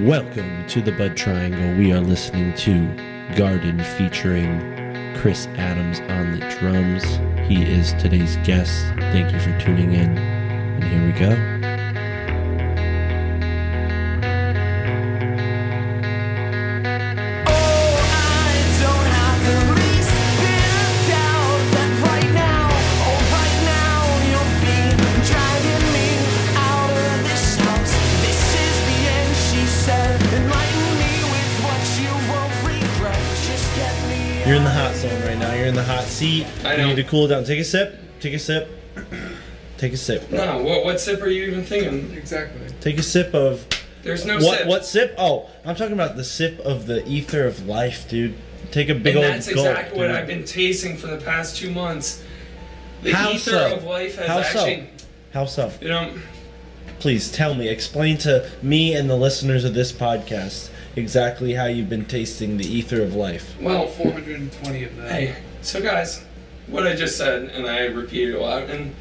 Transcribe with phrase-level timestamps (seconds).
[0.00, 1.78] Welcome to the Bud Triangle.
[1.78, 2.70] We are listening to
[3.36, 7.04] GVRDEN featuring Chris Adams on the drums.
[7.48, 8.72] He is today's guest.
[8.96, 10.18] Thank you for tuning in.
[10.18, 11.71] And here we go.
[36.22, 36.46] Seat.
[36.64, 37.44] I You need to cool down.
[37.44, 37.98] Take a sip.
[38.20, 38.70] Take a sip.
[39.78, 40.30] Take a sip.
[40.30, 42.16] No, what what sip are you even thinking?
[42.16, 42.60] Exactly.
[42.80, 43.66] Take a sip of
[44.04, 44.58] There's no what?
[44.58, 44.66] sip.
[44.68, 45.14] What sip?
[45.18, 48.34] Oh, I'm talking about the sip of the ether of life, dude.
[48.70, 50.16] Take a big and old that's gulp, exactly what dude.
[50.16, 52.22] I've been tasting for the past two months.
[53.02, 53.76] The How ether so?
[53.76, 54.84] of life has How so?
[55.32, 55.72] How so?
[55.80, 56.14] you know,
[57.00, 57.66] Please tell me.
[57.68, 62.64] Explain to me and the listeners of this podcast exactly how you've been tasting the
[62.66, 63.56] ether of life.
[63.60, 65.10] well, 420 of that.
[65.10, 66.22] hey, so guys,
[66.66, 68.94] what I just said, and I repeated a lot, and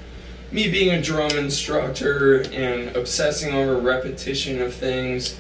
[0.52, 5.38] me being a drum instructor and obsessing over repetition of things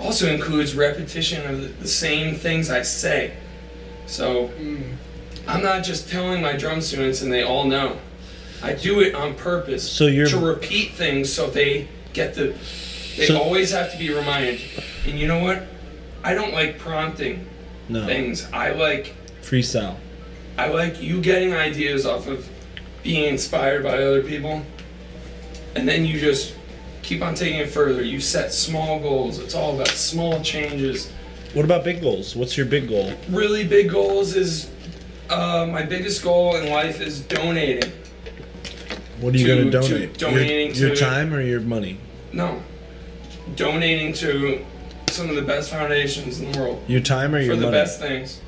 [0.00, 3.32] also includes repetition of the- same things I say.
[4.06, 4.82] So Mm.
[5.46, 7.98] I'm not just telling my drum students and they all know.
[8.62, 12.54] I do it on purpose So you're- to repeat things so they get the.
[13.16, 14.60] They So- always have to be reminded.
[15.06, 15.62] And you know what?
[16.24, 17.46] I don't like prompting
[17.88, 18.04] No.
[18.06, 18.46] things.
[18.52, 19.96] I like Freestyle.
[20.58, 22.48] I like you getting ideas off of
[23.02, 24.62] being inspired by other people,
[25.74, 26.54] and then you just
[27.02, 28.02] keep on taking it further.
[28.02, 29.38] You set small goals.
[29.38, 31.12] It's all about small changes.
[31.52, 32.34] What about big goals?
[32.34, 33.12] What's your big goal?
[33.28, 34.70] Really big goals is
[35.30, 37.92] uh, my biggest goal in life is donating.
[39.20, 40.18] What are you going to to donate?
[40.18, 41.98] donating your, your to- time or your money?
[42.32, 42.62] No,
[43.54, 44.64] donating to
[45.08, 47.60] some of the best foundations in the world Your time or your money?
[47.60, 48.40] for the best things.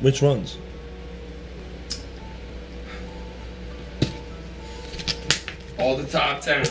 [0.00, 0.58] Which ones?
[5.84, 6.64] All the top 10.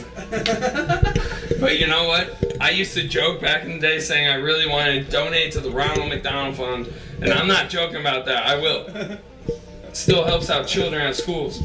[1.59, 2.57] but you know what?
[2.59, 5.59] I used to joke back in the day saying I really wanted to donate to
[5.59, 6.91] the Ronald McDonald Fund.
[7.21, 8.47] And I'm not joking about that.
[8.47, 8.87] I will.
[8.87, 11.61] It still helps out children at schools.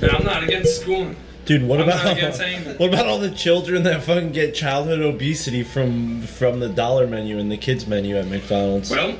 [0.00, 1.16] And I'm not against schooling.
[1.44, 2.76] Dude, what I'm about not against anything.
[2.78, 7.38] what about all the children that fucking get childhood obesity from from the dollar menu
[7.38, 8.92] and the kids menu at McDonald's?
[8.92, 9.18] Well,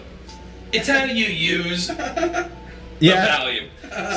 [0.72, 1.90] it's how you use
[3.00, 3.26] yeah.
[3.26, 3.68] value.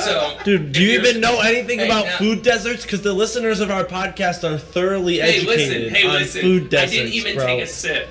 [0.02, 2.82] So, Dude, do you even know anything Hey, about now- food deserts?
[2.82, 5.94] Because the listeners of our podcast are thoroughly Hey, educated listen.
[5.94, 6.40] Hey, on listen.
[6.42, 7.46] food I didn't even bro.
[7.46, 8.08] take a sip.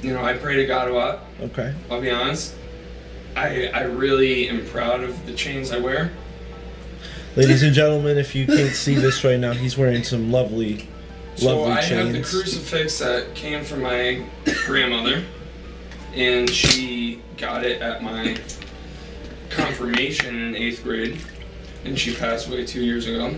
[0.00, 1.74] you know, I pray to God a lot, Okay.
[1.90, 2.54] I'll be honest.
[3.36, 6.10] I, I really am proud of the chains I wear.
[7.36, 10.88] Ladies and gentlemen, if you can't see this right now, he's wearing some lovely,
[11.36, 14.24] So lovely I have the crucifix that came from my
[14.66, 15.22] grandmother,
[16.14, 18.36] and she got it at my
[19.50, 21.20] confirmation in eighth grade,
[21.84, 23.36] and she passed away two years ago.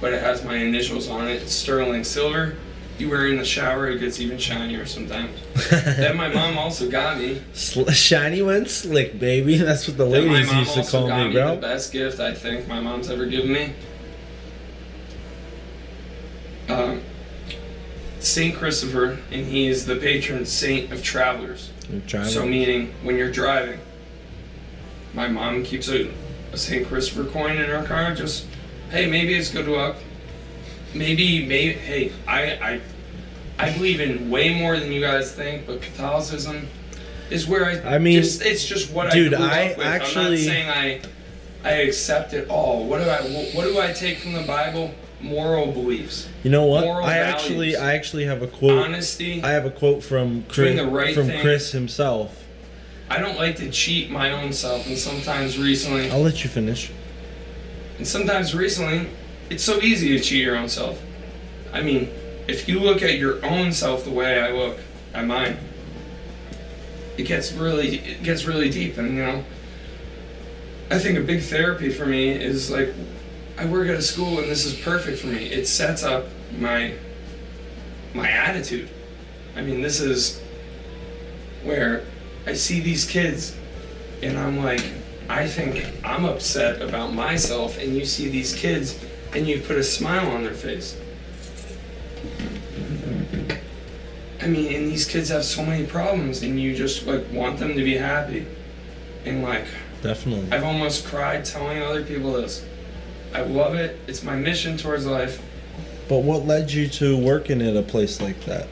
[0.00, 2.56] But it has my initials on it, sterling silver.
[2.98, 5.30] You wear it in the shower, it gets even shinier sometimes.
[5.70, 7.40] that my mom also got me.
[7.52, 9.56] Sl- Shiny went slick, baby.
[9.56, 11.54] That's what the That ladies used to call got me, me bro.
[11.54, 13.72] the best gift I think my mom's ever given me.
[16.68, 17.00] Um,
[18.20, 21.70] Saint Christopher, and he is the patron saint of travelers.
[22.24, 23.80] So meaning when you're driving,
[25.14, 26.10] my mom keeps a,
[26.52, 26.86] a St.
[26.86, 28.14] Christopher coin in her car.
[28.14, 28.46] Just
[28.90, 29.96] hey, maybe it's good luck.
[30.94, 32.80] Maybe maybe hey, I I
[33.58, 36.68] I believe in way more than you guys think, but Catholicism
[37.30, 37.96] is where I.
[37.96, 39.86] I mean, just, it's just what dude, I grew I with.
[39.86, 41.00] I'm actually- not saying I
[41.64, 42.84] I accept it all.
[42.86, 43.20] What do I
[43.54, 44.94] what do I take from the Bible?
[45.20, 46.84] Moral beliefs, you know what?
[46.84, 47.34] moral I values.
[47.34, 48.84] actually, I actually have a quote.
[48.84, 49.42] honesty.
[49.42, 51.40] I have a quote from Chris, right from thing.
[51.40, 52.44] Chris himself.
[53.10, 56.08] I don't like to cheat my own self, and sometimes recently.
[56.08, 56.92] I'll let you finish.
[57.96, 59.08] And sometimes recently,
[59.50, 61.00] it's so easy to cheat your own self.
[61.72, 62.10] I mean,
[62.46, 64.78] if you look at your own self the way I look
[65.14, 65.56] at mine,
[67.16, 69.44] it gets really it gets really deep and you know
[70.88, 72.94] I think a big therapy for me is like
[73.58, 75.46] I work at a school and this is perfect for me.
[75.46, 76.26] It sets up
[76.58, 76.94] my
[78.14, 78.88] my attitude.
[79.56, 80.40] I mean, this is
[81.64, 82.04] where
[82.46, 83.56] I see these kids
[84.22, 84.84] and I'm like
[85.28, 88.98] I think I'm upset about myself, and you see these kids,
[89.34, 90.96] and you put a smile on their face.
[94.40, 97.76] I mean, and these kids have so many problems, and you just like want them
[97.76, 98.46] to be happy.
[99.24, 99.66] And like,
[100.02, 100.52] Definitely.
[100.52, 102.64] I've almost cried telling other people this.
[103.34, 103.98] I love it.
[104.06, 105.42] It's my mission towards life.
[106.08, 108.68] But what led you to working at a place like that?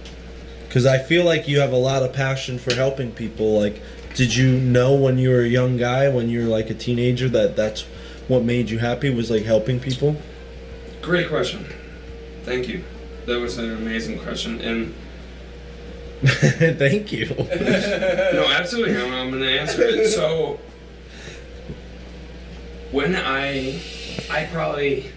[0.66, 3.58] Because I feel like you have a lot of passion for helping people.
[3.58, 3.82] Like,
[4.14, 7.28] did you know when you were a young guy, when you were like a teenager,
[7.28, 7.82] that that's
[8.28, 10.16] what made you happy was like helping people?
[11.06, 11.64] Great question.
[12.42, 12.82] Thank you.
[13.26, 14.92] That was an amazing question, and
[16.24, 17.26] Thank you.
[17.28, 18.96] no, absolutely.
[19.00, 20.08] I'm, I'm going to answer it.
[20.08, 20.58] So,
[22.90, 23.80] when I,
[24.28, 25.12] I probably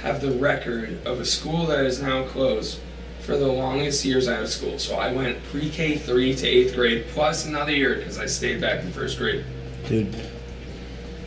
[0.00, 2.78] have the record of a school that is now closed
[3.18, 4.78] for the longest years out of school.
[4.78, 8.84] So I went pre-K three to eighth grade plus another year because I stayed back
[8.84, 9.44] in first grade.
[9.88, 10.14] Dude,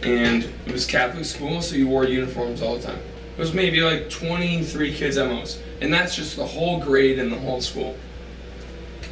[0.04, 3.00] And it was Catholic school, so you wore uniforms all the time.
[3.38, 7.30] It was maybe like 23 kids at most, and that's just the whole grade in
[7.30, 7.96] the whole school.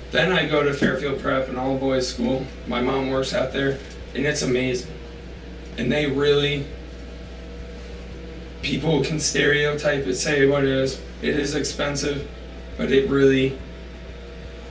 [0.09, 2.43] Then I go to Fairfield Prep, an all boys school.
[2.65, 3.77] My mom works out there,
[4.15, 4.91] and it's amazing.
[5.77, 6.65] And they really,
[8.63, 10.99] people can stereotype it, say what it is.
[11.21, 12.27] It is expensive,
[12.77, 13.59] but it really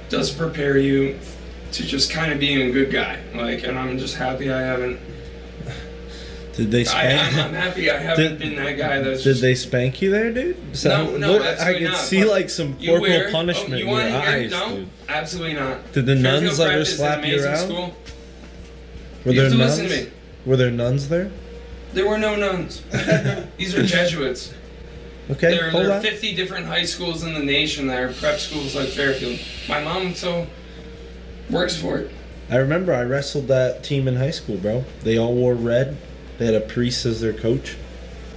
[0.08, 1.20] does prepare you
[1.70, 3.20] to just kind of being a good guy.
[3.34, 4.98] Like, and I'm just happy I haven't.
[6.56, 7.34] Did they spank?
[7.34, 10.32] I'm, I'm happy I haven't Did- been that guy that's Did they spank you there,
[10.32, 10.56] dude?
[10.84, 12.00] no, no, look, I absolutely could not.
[12.00, 14.88] see like some corporal wear- oh, punishment oh, you in your eyes, no, dude.
[15.08, 15.92] absolutely not.
[15.92, 17.56] Did the Fairfield nuns ever slap you around?
[17.58, 17.96] School.
[19.24, 19.80] Were you there have to nuns?
[19.80, 20.16] listen to me.
[20.46, 21.30] Were there nuns there?
[21.92, 22.82] There were no nuns.
[23.56, 24.52] These are Jesuits.
[25.30, 26.02] Okay, there, there are on.
[26.02, 29.40] 50 different high schools in the nation that are prep schools like Fairfield.
[29.68, 30.46] My mom so
[31.50, 32.10] works for it.
[32.50, 34.84] I remember I wrestled that team in high school, bro.
[35.02, 35.96] They all wore red.
[36.38, 37.76] They had a priest as their coach.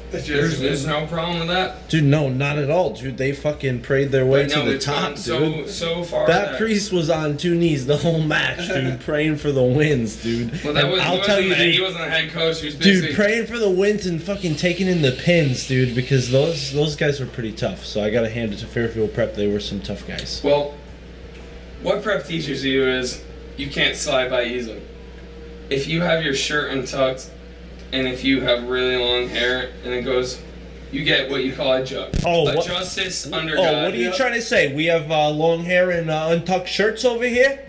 [0.10, 1.90] There's, there's no problem with that.
[1.90, 3.18] Dude, no, not at all, dude.
[3.18, 5.20] They fucking prayed their way But to no, the top, dude.
[5.20, 6.28] so so far.
[6.28, 10.64] that priest was on two knees the whole match, dude, praying for the wins, dude.
[10.64, 12.62] Well, that was, I'll tell you, the, he wasn't the head coach.
[12.62, 15.94] He was basically dude, praying for the wins and fucking taking in the pins, dude,
[15.94, 17.84] because those those guys were pretty tough.
[17.86, 19.36] So I gotta hand it to Fairfield Prep.
[19.36, 20.42] They were some tough guys.
[20.42, 20.74] Well,
[21.82, 23.22] what prep teaches you is
[23.58, 24.82] you can't slide by easily.
[25.70, 27.30] If you have your shirt untucked,
[27.92, 30.42] and if you have really long hair, and it goes,
[30.92, 32.14] you get what you call a jug.
[32.26, 33.84] Oh, a what- justice under Oh, God.
[33.84, 34.74] what are you trying to say?
[34.74, 37.64] We have uh, long hair and uh, untucked shirts over here.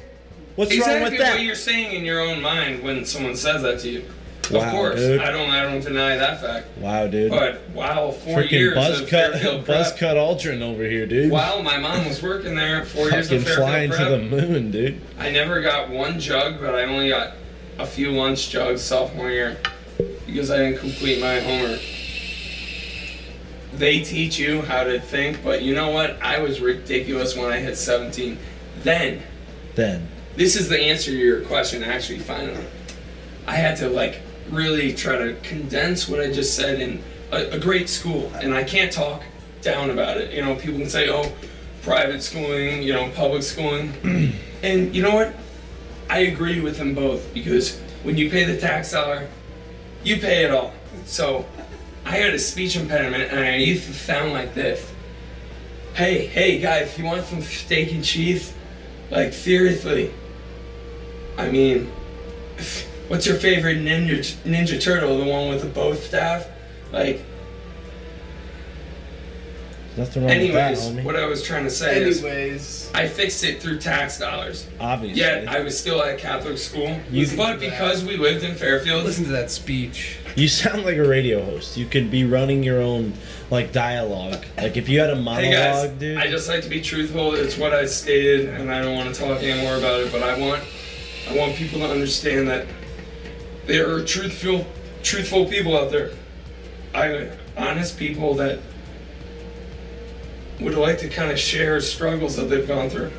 [0.56, 1.34] What's wrong with that?
[1.34, 4.04] what you're saying in your own mind when someone says that to you.
[4.50, 5.20] Wow, of course, dude.
[5.20, 5.50] I don't.
[5.50, 6.66] I don't deny that fact.
[6.78, 7.30] wow, dude.
[7.30, 11.30] But wow, four Freaking years buzz of cut, Fairfield buzz cut Aldrin over here, dude.
[11.30, 14.70] Wow, my mom was working there, four years of Fairfield flying prep, to the moon,
[14.70, 15.00] dude.
[15.18, 17.34] I never got one jug, but I only got
[17.78, 19.58] a few lunch jugs sophomore year
[20.28, 21.80] because I didn't complete my homework.
[23.72, 26.20] They teach you how to think, but you know what?
[26.22, 28.38] I was ridiculous when I hit 17.
[28.82, 29.22] Then,
[29.74, 30.06] Then,
[30.36, 32.64] this is the answer to your question, actually, finally.
[33.46, 34.20] I had to, like,
[34.50, 38.64] really try to condense what I just said in a, a great school, and I
[38.64, 39.22] can't talk
[39.62, 40.32] down about it.
[40.32, 41.32] You know, people can say, oh,
[41.82, 43.92] private schooling, you know, public schooling.
[44.62, 45.34] and you know what?
[46.10, 49.28] I agree with them both because when you pay the tax dollar,
[50.04, 50.72] You pay it all.
[51.04, 51.46] So
[52.04, 54.90] I had a speech impediment and I used to sound like this.
[55.94, 58.54] Hey, hey guys, you want some steak and cheese?
[59.10, 60.12] Like seriously.
[61.36, 61.86] I mean,
[63.08, 65.18] what's your favorite ninja ninja turtle?
[65.18, 66.48] The one with the bow staff?
[66.92, 67.24] Like
[69.96, 71.04] Nothing wrong anyways, with that, homie.
[71.04, 74.66] what I was trying to say is Anyways, I fixed it through tax dollars.
[74.80, 75.20] Obviously.
[75.20, 76.98] Yet I was still at Catholic school.
[77.10, 80.18] You- but because we lived in Fairfield, listen to that speech.
[80.36, 81.76] You sound like a radio host.
[81.76, 83.12] You could be running your own
[83.50, 84.44] like dialogue.
[84.56, 86.18] Like if you had a monologue, Hey guys, dude.
[86.18, 87.34] I just like to be truthful.
[87.34, 90.12] It's what I stated, and I don't want to talk anymore about it.
[90.12, 90.62] But I want,
[91.28, 92.66] I want people to understand that
[93.66, 94.64] there are truthful,
[95.02, 96.12] truthful people out there.
[96.94, 98.60] I honest people that
[100.60, 103.10] would like to kind of share struggles that they've gone through.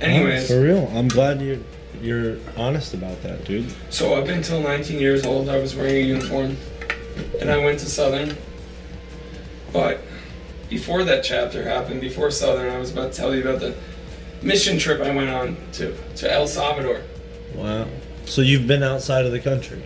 [0.00, 0.90] Anyways, for real.
[0.94, 1.58] I'm glad you're
[2.00, 3.72] you're honest about that, dude.
[3.90, 6.56] So up until 19 years old, I was wearing a uniform,
[7.40, 8.36] and I went to Southern.
[9.72, 10.00] But
[10.68, 13.74] before that chapter happened, before Southern, I was about to tell you about the
[14.42, 17.02] mission trip I went on to to El Salvador.
[17.54, 17.86] Wow.
[18.26, 19.82] So you've been outside of the country.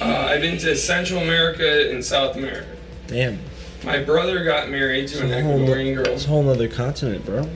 [0.00, 2.66] Uh, I've been to Central America and South America.
[3.06, 3.38] Damn.
[3.84, 6.06] My brother got married to an It's a whole, Ecuadorian girl.
[6.14, 7.48] it's a whole other continent, bro.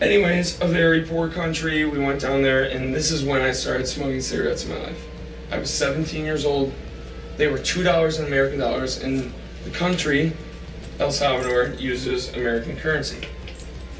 [0.00, 1.84] Anyways, a very poor country.
[1.84, 5.06] We went down there, and this is when I started smoking cigarettes in my life.
[5.50, 6.72] I was 17 years old.
[7.36, 9.32] They were two dollars in American dollars, and
[9.64, 10.32] the country,
[10.98, 13.26] El Salvador, uses American currency,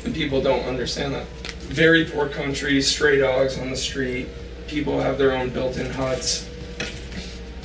[0.05, 1.27] and people don't understand that.
[1.65, 4.29] Very poor country, stray dogs on the street.
[4.67, 6.49] People have their own built-in huts.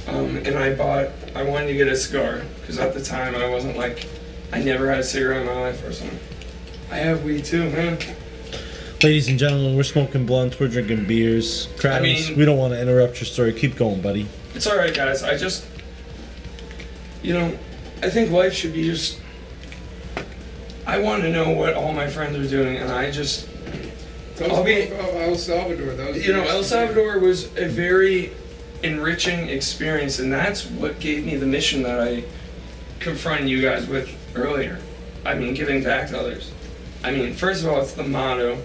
[0.10, 1.10] Um, and I bought.
[1.36, 4.08] I wanted to get a cigar because at the time I wasn't like,
[4.52, 6.20] I never had a cigarette in my life or something.
[6.92, 8.00] I have weed too, man.
[9.04, 11.68] Ladies and gentlemen, we're smoking blunts, we're drinking beers.
[11.78, 13.54] Travis, mean- we don't want to interrupt your story.
[13.54, 14.28] Keep going, buddy.
[14.56, 15.24] It's all right, guys.
[15.24, 15.66] I just,
[17.22, 17.58] you know,
[18.02, 19.20] I think life should be just.
[20.88, 23.48] I want to know what all my friends are doing, and I just,
[24.36, 25.94] Tell I'll us be- El Salvador.
[25.94, 28.32] That was you know, El Salvador was a very
[28.84, 32.24] enriching experience, and that's what gave me the mission that I
[33.00, 34.80] confronted you guys with earlier.
[35.26, 36.52] I mean, giving back to others.
[37.04, 38.62] I mean, first of all, it's the motto.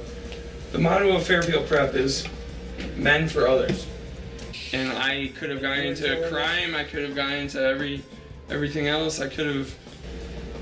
[0.72, 2.26] The motto of Fairfield Prep is
[2.96, 3.86] men for others.
[4.72, 6.74] And I could have gone into crime.
[6.74, 8.02] I could have gone into every
[8.50, 9.20] everything else.
[9.20, 9.74] I could have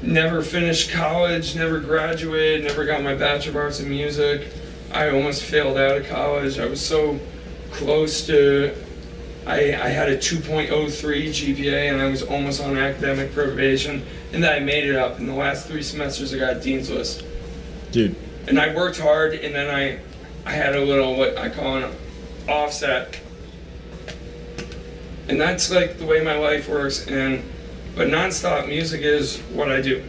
[0.02, 4.48] never finished college, never graduated, never got my bachelor of arts in music.
[4.92, 6.58] I almost failed out of college.
[6.58, 7.18] I was so
[7.70, 8.74] close to.
[9.46, 14.52] I, I had a 2.03 GPA and I was almost on academic probation, and then
[14.52, 15.18] I made it up.
[15.18, 17.24] In the last three semesters, I got dean's list
[17.92, 18.16] Dude,
[18.48, 19.98] and I worked hard, and then I,
[20.48, 21.94] I had a little what I call an
[22.48, 23.20] offset,
[25.28, 27.06] and that's like the way my life works.
[27.06, 27.44] And
[27.94, 30.02] but nonstop music is what I do.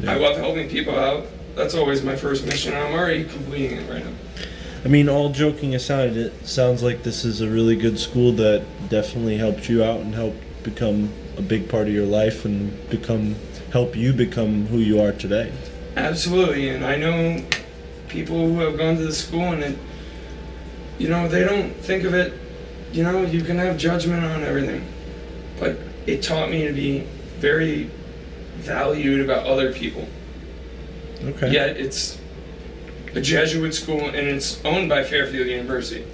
[0.00, 0.12] Yeah.
[0.12, 1.26] I love helping people out.
[1.54, 2.74] That's always my first mission.
[2.74, 4.10] I'm already completing it right now.
[4.84, 8.66] I mean, all joking aside, it sounds like this is a really good school that
[8.90, 13.34] definitely helped you out and helped become a big part of your life and become
[13.72, 15.52] help you become who you are today.
[15.96, 17.42] Absolutely, and I know
[18.08, 19.78] people who have gone to the school and it,
[20.98, 22.34] you know, they don't think of it.
[22.92, 24.86] You know, you can have judgment on everything,
[25.58, 27.00] but it taught me to be
[27.38, 27.90] very
[28.56, 30.06] valued about other people.
[31.24, 31.52] Okay.
[31.52, 32.18] Yet it's
[33.14, 36.04] a Jesuit school and it's owned by Fairfield University.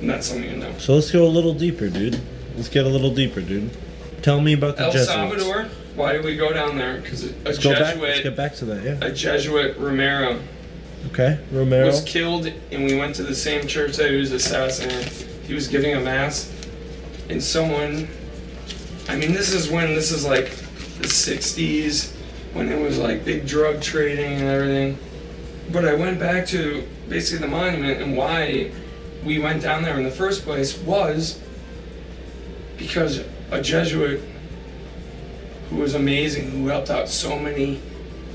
[0.00, 0.72] And that's something you know.
[0.78, 2.20] So let's go a little deeper, dude.
[2.56, 3.70] Let's get a little deeper, dude.
[4.22, 5.12] Tell me about the El Jesuits.
[5.12, 5.68] Salvador.
[5.94, 7.00] Why did we go down there?
[7.00, 7.96] Because a Let's go back.
[7.98, 8.82] Let's get back to that.
[8.84, 9.06] Yeah.
[9.06, 10.40] a Jesuit Romero
[11.08, 11.38] Okay.
[11.50, 11.86] Romero.
[11.86, 15.12] was killed, and we went to the same church that he was assassinated.
[15.46, 16.50] He was giving a mass,
[17.28, 18.08] and someone.
[19.08, 20.50] I mean, this is when this is like
[21.00, 22.12] the '60s,
[22.52, 24.98] when it was like big drug trading and everything.
[25.72, 28.70] But I went back to basically the monument, and why
[29.24, 31.40] we went down there in the first place was
[32.76, 34.20] because a Jesuit
[35.70, 37.80] who was amazing, who helped out so many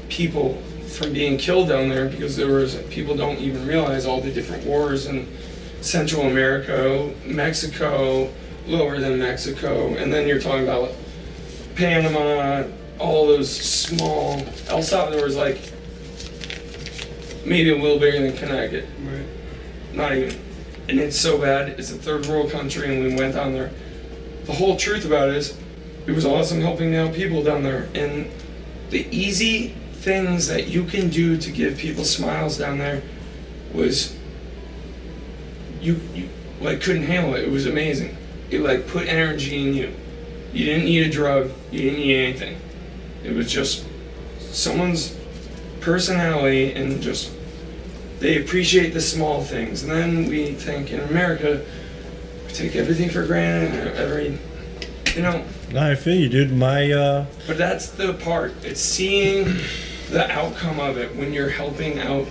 [0.10, 4.32] people from being killed down there because there was people don't even realize all the
[4.32, 5.27] different wars in
[5.82, 8.32] Central America, Mexico,
[8.65, 10.91] lower than Mexico, and then you're talking about
[11.75, 12.63] Panama,
[12.98, 14.44] all those small.
[14.70, 15.60] El Salvador is like
[17.48, 19.25] maybe a little bigger than Connecticut, Right.
[19.94, 20.36] not even.
[20.89, 21.70] And it's so bad.
[21.80, 23.72] It's a third world country, and we went down there.
[24.46, 25.58] The whole truth about it is,
[26.06, 28.30] it was awesome helping out people down there, and
[28.89, 33.01] the easy things that you can do to give people smiles down there
[33.74, 34.16] was
[35.82, 36.30] you, you
[36.62, 37.44] like couldn't handle it.
[37.44, 38.16] It was amazing.
[38.50, 39.92] It like put energy in you.
[40.54, 41.51] You didn't need a drug.
[41.72, 42.58] You didn't need anything.
[43.24, 43.86] It was just
[44.39, 45.16] someone's
[45.82, 47.32] personality and just
[48.19, 49.83] they appreciate the small things.
[49.83, 51.63] And then we think in America,
[52.47, 53.95] we take everything for granted.
[53.95, 54.39] Every,
[55.15, 56.51] you know, No, I feel you, dude.
[56.51, 58.53] My uh, but that's the part.
[58.63, 59.57] It's seeing
[60.09, 62.25] the outcome of it when you're helping out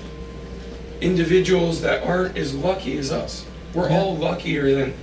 [1.01, 3.45] individuals that aren't as lucky as us.
[3.75, 3.99] We're Yeah.
[4.01, 4.95] all luckier than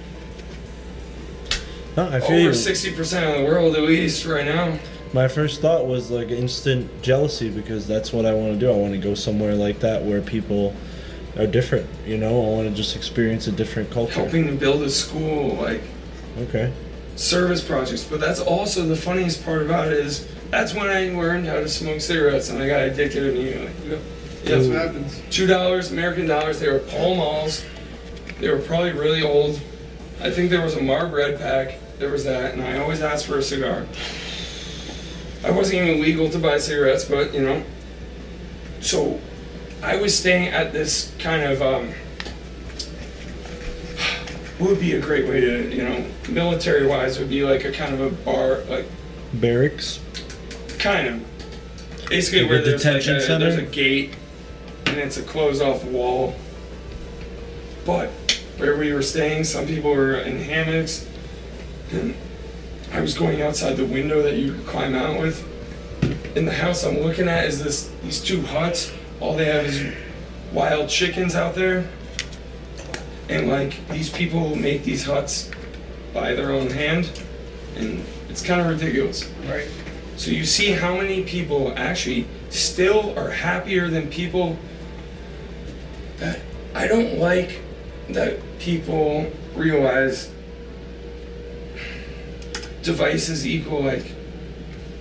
[1.95, 2.49] no, I feel over you.
[2.49, 4.79] 60% of the world, at least right now.
[5.13, 8.71] My first thought was like instant jealousy because that's what I want to do.
[8.71, 10.75] I want to go somewhere like that where people
[11.37, 11.87] are different.
[12.05, 14.13] You know, I want to just experience a different culture.
[14.13, 15.81] Helping to build a school, like
[16.39, 16.73] Okay.
[17.15, 18.03] service projects.
[18.03, 21.69] But that's also the funniest part about it is that's when I learned how to
[21.69, 23.71] smoke cigarettes and I got addicted immediately.
[23.83, 23.99] You know,
[24.45, 25.21] that's what happens.
[25.29, 26.59] two dollars American dollars.
[26.59, 27.63] They were Pall Malls.
[28.39, 29.61] They were probably really old.
[30.21, 31.77] I think there was a Marb Red pack.
[31.99, 33.85] There was that, and I always asked for a cigar.
[35.43, 37.63] I wasn't even legal to buy cigarettes, but you know.
[38.81, 39.19] So,
[39.81, 41.93] I was staying at this kind of um,
[44.57, 47.93] what would be a great way to you know military-wise would be like a kind
[47.93, 48.85] of a bar like
[49.33, 49.99] Barracks.
[50.79, 53.39] kind of basically Like where there's like a, center?
[53.39, 54.15] there's a gate
[54.85, 56.35] and it's a closed off wall
[57.85, 58.09] but
[58.57, 61.07] where we were staying some people were in hammocks
[61.91, 62.15] and
[62.93, 65.45] i was going outside the window that you climb out with.
[66.35, 68.91] In the house i'm looking at is this these two huts.
[69.19, 69.93] All they have is
[70.51, 71.87] wild chickens out there.
[73.29, 75.49] And like these people make these huts
[76.13, 77.09] by their own hand.
[77.75, 79.29] And it's kind of ridiculous.
[79.47, 79.67] Right.
[80.17, 84.57] so you see how many people actually still are happier than people
[86.17, 86.39] that
[86.75, 87.61] I don't like
[88.09, 90.31] that people realize
[92.83, 94.13] devices equal like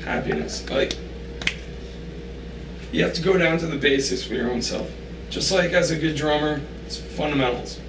[0.05, 0.69] happiness.
[0.71, 0.97] Like
[2.93, 4.91] you have to go down to the basics for your own self.
[5.31, 7.81] Just like as a good drummer, it's fundamentals.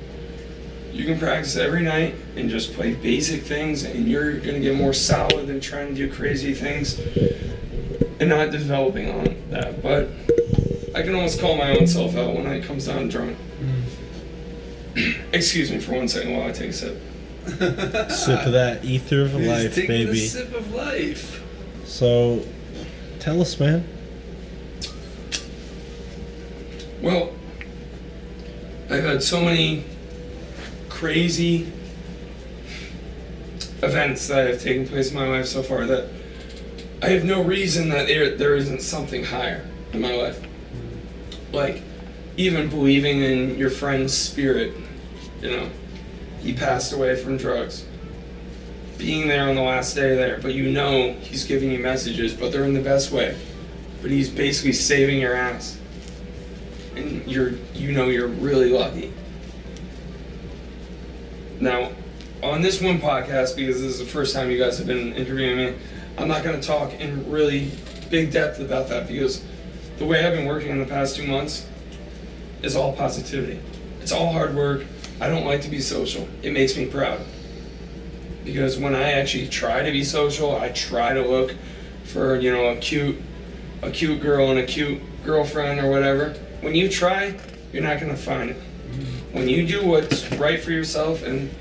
[0.91, 4.93] You can practice every night and just play basic things, and you're gonna get more
[4.93, 6.99] solid than trying to do crazy things
[8.19, 9.81] and not developing on that.
[9.81, 10.09] But
[10.95, 13.37] I can almost call my own self out when it comes down to drumming.
[14.95, 15.21] Mm-hmm.
[15.33, 17.01] Excuse me for one second while I take a sip.
[17.45, 20.27] Sip of that ether of He's life, baby.
[20.27, 21.43] sip of life.
[21.85, 22.45] So,
[23.19, 23.87] tell us, man.
[27.01, 27.33] Well,
[28.89, 29.83] I've had so many
[30.89, 31.71] crazy
[33.81, 36.07] events that have taken place in my life so far that
[37.01, 40.41] I have no reason that there, there isn't something higher in my life.
[41.51, 41.81] Like,
[42.37, 44.73] even believing in your friend's spirit,
[45.41, 45.69] you know,
[46.43, 47.85] he passed away from drugs.
[48.97, 52.51] Being there on the last day there, but you know he's giving you messages, but
[52.51, 53.35] they're in the best way.
[54.01, 55.79] But he's basically saving your ass
[56.95, 59.13] and you're you know you're really lucky.
[61.59, 61.91] Now,
[62.41, 65.57] on this one podcast, because this is the first time you guys have been interviewing
[65.57, 65.75] me,
[66.17, 67.71] I'm not going to talk in really
[68.09, 69.43] big depth about that because
[69.97, 71.65] the way I've been working in the past two months
[72.61, 73.59] is all positivity.
[74.01, 74.85] It's all hard work.
[75.19, 76.27] I don't like to be social.
[76.41, 77.21] It makes me proud.
[78.43, 81.55] Because when I actually try to be social, I try to look
[82.03, 83.17] for, you know, a cute
[83.81, 86.29] a cute girl and a cute girlfriend or whatever.
[86.61, 87.37] When you try,
[87.71, 88.57] you're not gonna find it.
[88.57, 89.37] Mm-hmm.
[89.37, 91.53] When you do what's right for yourself, and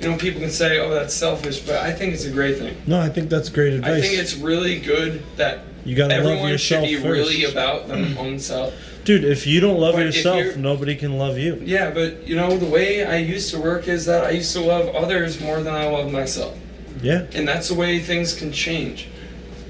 [0.00, 2.76] you know, people can say, "Oh, that's selfish," but I think it's a great thing.
[2.86, 3.98] No, I think that's great advice.
[3.98, 7.04] I think it's really good that you gotta love everyone should yourself be first.
[7.06, 8.16] really about their mm.
[8.16, 8.74] own self.
[9.04, 11.60] Dude, if you don't love But yourself, nobody can love you.
[11.62, 14.60] Yeah, but you know, the way I used to work is that I used to
[14.60, 16.56] love others more than I love myself.
[17.02, 17.26] Yeah.
[17.34, 19.08] And that's the way things can change.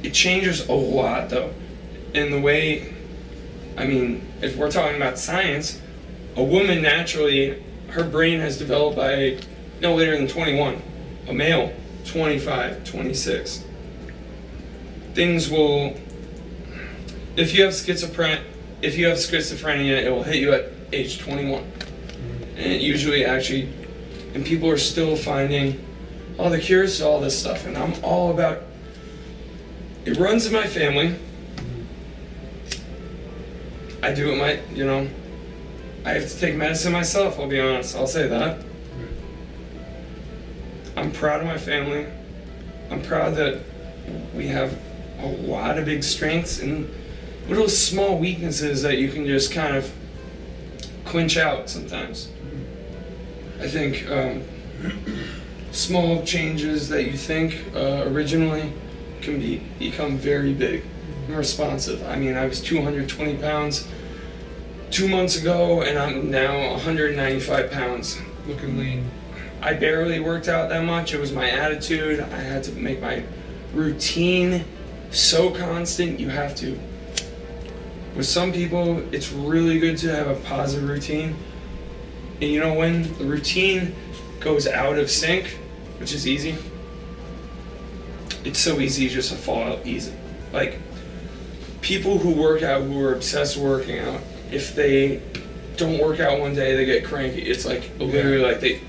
[0.04, 1.52] It changes a lot, though.
[2.12, 2.94] In the way,
[3.76, 5.80] I mean, if we're talking about science,
[6.36, 9.38] a woman naturally, her brain has developed by
[9.80, 10.80] no later than 21.
[11.28, 11.72] A male,
[12.04, 13.64] 25, 26.
[15.14, 15.94] Things will,
[17.36, 18.42] if you have schizophrenia,
[18.82, 21.62] if you have schizophrenia, it will hit you at age 21.
[22.56, 23.68] And it usually actually,
[24.34, 25.84] and people are still finding
[26.38, 28.62] all the cures to all this stuff, and I'm all about.
[30.04, 31.16] It runs in my family.
[34.02, 35.08] I do it my, you know.
[36.04, 37.38] I have to take medicine myself.
[37.38, 37.96] I'll be honest.
[37.96, 38.62] I'll say that.
[40.96, 42.06] I'm proud of my family.
[42.90, 43.60] I'm proud that
[44.34, 44.78] we have
[45.20, 46.88] a lot of big strengths and
[47.48, 49.92] little small weaknesses that you can just kind of
[51.04, 52.30] quench out sometimes.
[53.60, 54.42] I think um,
[55.72, 58.72] small changes that you think uh, originally
[59.20, 60.84] can be become very big
[61.26, 62.06] and responsive.
[62.06, 63.88] I mean, I was 220 pounds
[64.90, 68.18] two months ago, and I'm now 195 pounds.
[68.46, 69.10] Looking lean.
[69.62, 71.14] I barely worked out that much.
[71.14, 72.20] It was my attitude.
[72.20, 73.24] I had to make my
[73.72, 74.64] routine
[75.10, 76.20] so constant.
[76.20, 76.78] You have to.
[78.16, 81.36] With some people, it's really good to have a positive routine.
[82.40, 83.94] And you know when the routine
[84.40, 85.46] goes out of sync,
[85.98, 86.56] which is easy,
[88.44, 90.12] it's so easy just to fall out easy.
[90.52, 90.78] Like
[91.80, 95.22] people who work out who are obsessed working out, if they
[95.76, 97.42] don't work out one day, they get cranky.
[97.42, 98.80] It's like literally like they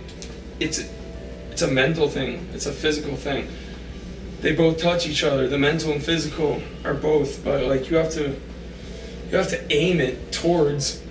[0.60, 0.88] it's
[1.52, 2.48] it's a mental thing.
[2.54, 3.48] It's a physical thing.
[4.42, 5.48] They both touch each other.
[5.48, 8.40] The mental and physical are both, but like you have to
[9.30, 11.02] you have to aim it towards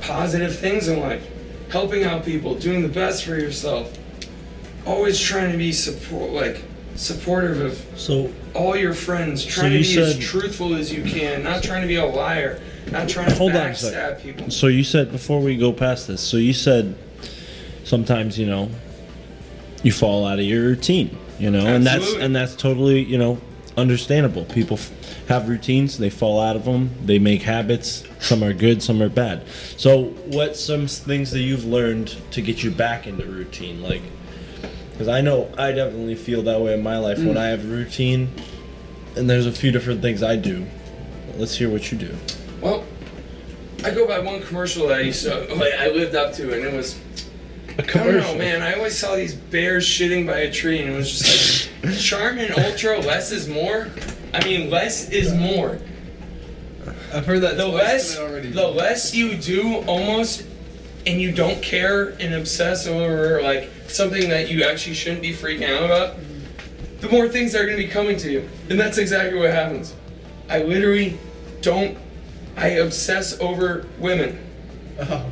[0.00, 1.26] positive things in life.
[1.70, 3.96] Helping out people, doing the best for yourself.
[4.84, 6.64] Always trying to be support like
[6.96, 11.42] supportive of So all your friends, trying you to be as truthful as you can,
[11.42, 14.22] not trying to be a liar, not trying to Hold on a second.
[14.22, 14.50] people.
[14.50, 16.20] So you said before we go past this.
[16.20, 16.96] So you said
[17.84, 18.70] sometimes you know
[19.82, 21.16] you fall out of your routine.
[21.38, 23.38] You know, and that's and that's totally you know
[23.76, 24.44] understandable.
[24.46, 24.90] People f-
[25.28, 28.04] have routines, they fall out of them, they make habits.
[28.18, 29.42] Some are good, some are bad.
[29.76, 33.82] So what some things that you've learned to get you back into routine?
[33.82, 34.02] Like,
[34.92, 37.26] because I know I definitely feel that way in my life Mm.
[37.28, 38.28] when I have a routine,
[39.16, 40.66] and there's a few different things I do.
[41.38, 42.14] Let's hear what you do.
[42.60, 42.84] Well,
[43.82, 46.62] I go by one commercial that I used to, like, I lived up to, and
[46.64, 46.98] it was,
[47.80, 48.62] A I don't know, man.
[48.62, 52.52] I always saw these bears shitting by a tree, and it was just like, Charmin
[52.58, 53.88] Ultra, less is more.
[54.34, 55.78] I mean, less is more.
[57.12, 58.50] I've heard that The twice less, already.
[58.50, 60.44] the less you do, almost,
[61.06, 65.68] and you don't care and obsess over like something that you actually shouldn't be freaking
[65.68, 66.16] out about,
[67.00, 69.94] the more things are going to be coming to you, and that's exactly what happens.
[70.48, 71.18] I literally
[71.62, 71.96] don't.
[72.56, 74.38] I obsess over women.
[75.00, 75.30] Oh.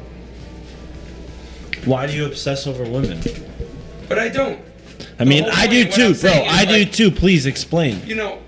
[1.84, 3.20] Why do you obsess over women?
[4.08, 4.60] But I don't.
[5.18, 6.30] I mean, I do too, bro.
[6.32, 7.10] I do like- too.
[7.10, 8.04] Please explain.
[8.06, 8.38] You know,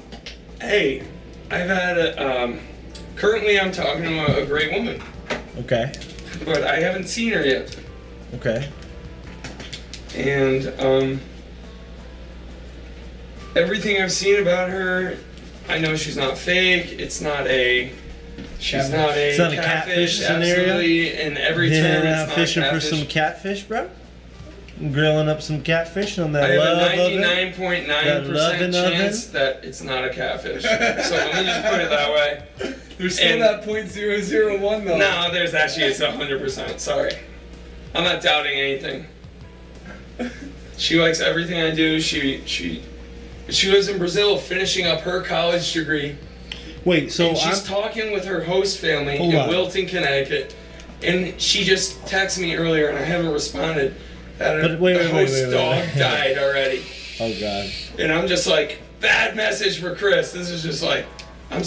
[0.61, 1.01] hey,
[1.51, 2.43] I've had a.
[2.45, 2.61] Um,
[3.17, 5.03] currently, I'm talking to a, a great woman,
[5.59, 5.93] Okay.
[6.45, 7.77] but I haven't seen her yet.
[8.35, 8.69] Okay.
[10.17, 11.21] And um,
[13.57, 15.17] everything I've seen about her,
[15.69, 16.93] I know she's not fake.
[16.99, 17.93] It's not a.
[18.61, 18.93] She's Catfish.
[18.93, 19.65] not a It's not a catfish.
[19.95, 20.53] catfish scenario?
[20.75, 23.89] absolutely, in every Yeah, term, out it's not fishing for some catfish, bro.
[24.93, 27.21] Grilling up some catfish on that I that have love a of it.
[27.57, 28.91] 99.9% loving of it?
[28.93, 30.63] chance that it's not a catfish.
[30.63, 32.43] so let me just put it that way.
[32.99, 34.99] There's still And- that point zero zero one though.
[34.99, 36.81] No, there's actually it's hundred percent.
[36.81, 37.13] Sorry,
[37.95, 39.07] I'm not doubting anything.
[40.77, 41.99] She likes everything I do.
[42.01, 42.83] She she
[43.49, 46.17] she lives in Brazil, finishing up her college degree,
[46.85, 49.49] Wait, so and she's I'm, talking with her host family in on.
[49.49, 50.55] Wilton, Connecticut.
[51.03, 53.95] And she just texted me earlier, and I haven't responded.
[54.39, 56.83] That But wait, the wait, host wait, wait, dog died already,
[57.21, 57.71] oh god.
[57.99, 60.33] and I'm just like bad message for Chris.
[60.33, 61.07] This is just like
[61.51, 61.63] I'm.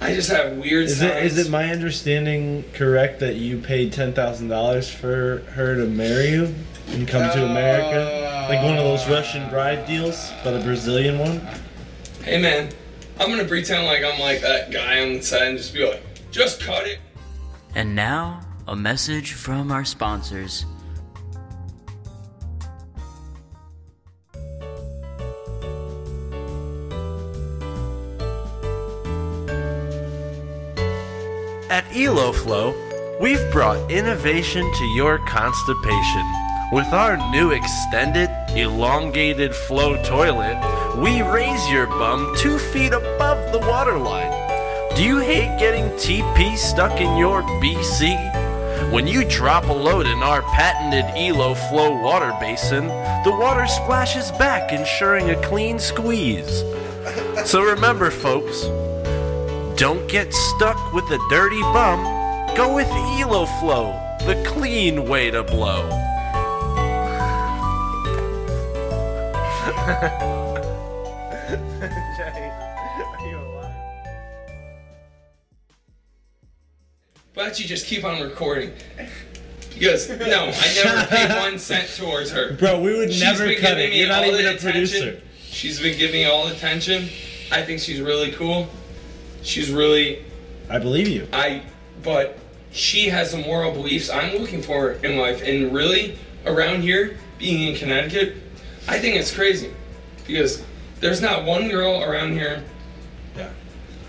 [0.00, 0.84] I just have weird.
[0.86, 5.76] Is it is it my understanding correct that you paid ten thousand dollars for her
[5.76, 6.54] to marry you
[6.88, 8.46] and come to America?
[8.48, 11.40] Like one of those Russian bride deals, but a Brazilian one?
[12.24, 12.70] Hey man,
[13.18, 16.02] I'm gonna pretend like I'm like that guy on the side and just be like,
[16.30, 16.98] just cut it.
[17.74, 20.66] And now, a message from our sponsors.
[31.70, 36.22] At EloFlow, we've brought innovation to your constipation.
[36.70, 40.58] With our new extended, elongated flow toilet,
[40.96, 44.30] we raise your bum two feet above the waterline.
[44.96, 48.90] Do you hate getting TP stuck in your BC?
[48.92, 52.88] When you drop a load in our patented Elo Flow water basin,
[53.24, 56.62] the water splashes back, ensuring a clean squeeze.
[57.46, 58.64] So remember, folks,
[59.76, 62.04] don't get stuck with a dirty bum.
[62.54, 66.01] Go with EloFlow, the clean way to blow.
[77.34, 78.72] Don't you just keep on recording?
[79.74, 82.54] Because no, I never paid one cent towards her.
[82.54, 83.90] Bro, we would She's never been cut giving it.
[83.90, 84.70] me You're not all even the a attention.
[84.72, 85.22] producer.
[85.40, 87.08] She's been giving me all the attention.
[87.50, 88.68] I think she's really cool.
[89.42, 90.24] She's really
[90.70, 91.26] I believe you.
[91.32, 91.62] I,
[92.02, 92.38] but
[92.70, 95.42] she has the moral beliefs I'm looking for in life.
[95.42, 98.36] And really, around here, being in Connecticut,
[98.88, 99.72] I think it's crazy
[100.26, 100.62] because
[101.00, 102.62] there's not one girl around here
[103.36, 103.50] Yeah.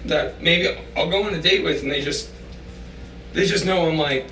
[0.06, 2.30] that maybe I'll go on a date with, and they just
[3.34, 4.26] they just know I'm like.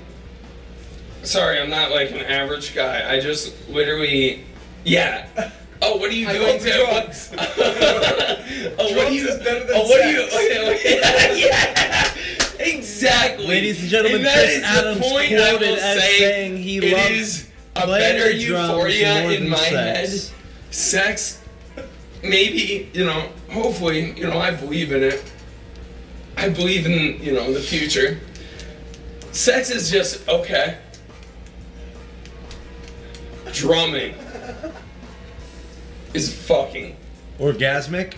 [1.24, 3.08] Sorry, I'm not like an average guy.
[3.08, 4.44] I just literally,
[4.84, 5.28] yeah.
[5.84, 7.32] Oh, what are you I doing love to drugs.
[7.38, 9.28] oh, what are you?
[9.28, 10.30] is better than oh, what are you?
[10.30, 10.36] sex.
[10.36, 11.40] Okay, okay,
[12.60, 13.48] yeah, exactly.
[13.48, 16.18] Ladies and gentlemen, And that Chris is the Adams point I quoted will as say
[16.20, 20.30] saying he it loves is a playing better euphoria in my sex.
[20.30, 20.38] head.
[20.74, 21.42] Sex,
[22.24, 23.30] maybe you know.
[23.50, 24.40] Hopefully, you know.
[24.40, 25.24] I believe in it.
[26.38, 28.20] I believe in you know the future.
[29.32, 30.78] Sex is just okay.
[33.54, 34.16] Drumming
[36.14, 36.96] is fucking.
[37.40, 38.16] Orgasmic.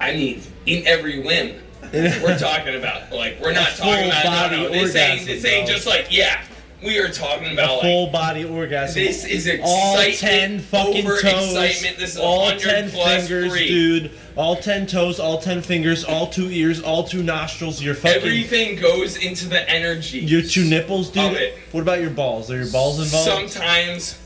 [0.00, 1.60] I mean, in every limb.
[1.92, 5.86] We're talking about like we're not talking about no, no, this ain't this ain't just
[5.86, 6.42] like yeah.
[6.82, 9.02] We are talking about like Full body orgasm.
[9.02, 9.62] this is excitement.
[9.68, 11.24] all ten fucking toes.
[11.24, 11.98] excitement.
[11.98, 14.12] This is all ten fingers, dude.
[14.36, 17.82] All ten toes, all ten fingers, all two ears, all two nostrils.
[17.82, 20.20] Your fucking Everything goes into the energy.
[20.20, 21.32] your two nipples, dude.
[21.32, 21.58] It.
[21.72, 22.48] What about your balls?
[22.48, 23.50] Are your balls involved?
[23.50, 24.16] Sometimes,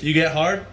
[0.00, 0.64] you get hard.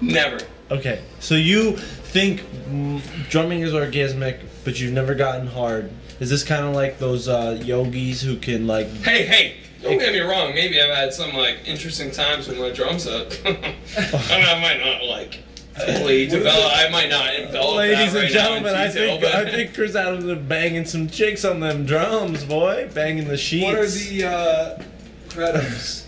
[0.00, 0.38] never.
[0.70, 2.40] Okay, so you think
[2.70, 5.90] mm, drumming is orgasmic, but you've never gotten hard.
[6.20, 8.88] Is this kind of like those uh, yogis who can like?
[9.02, 10.54] Hey, hey, don't get me wrong.
[10.54, 13.40] Maybe I've had some like interesting times with my drum set.
[13.44, 15.42] I, mean, I might not like
[15.78, 16.72] totally develop.
[16.74, 19.50] I might not envelop Ladies that and right now in gentlemen, I think but I
[19.50, 23.64] think Chris Adams is banging some chicks on them drums, boy, banging the sheets.
[23.64, 24.82] What are the uh,
[25.30, 26.06] credits?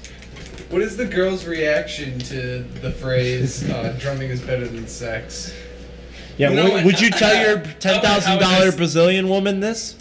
[0.70, 5.52] What is the girl's reaction to the phrase uh, "drumming is better than sex"?
[6.36, 9.96] Yeah, You know would, would you tell your ten thousand dollar Brazilian woman this?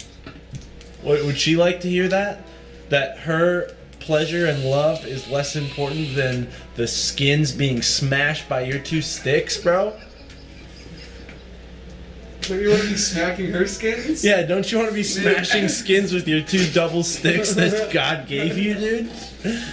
[1.02, 2.44] Would, would she like to hear that?
[2.88, 8.78] That her pleasure and love is less important than the skins being smashed by your
[8.78, 9.94] two sticks, bro?
[12.42, 14.22] So you want to be smacking her skins?
[14.22, 18.28] Yeah, don't you want to be smashing skins with your two double sticks that God
[18.28, 19.10] gave you, dude?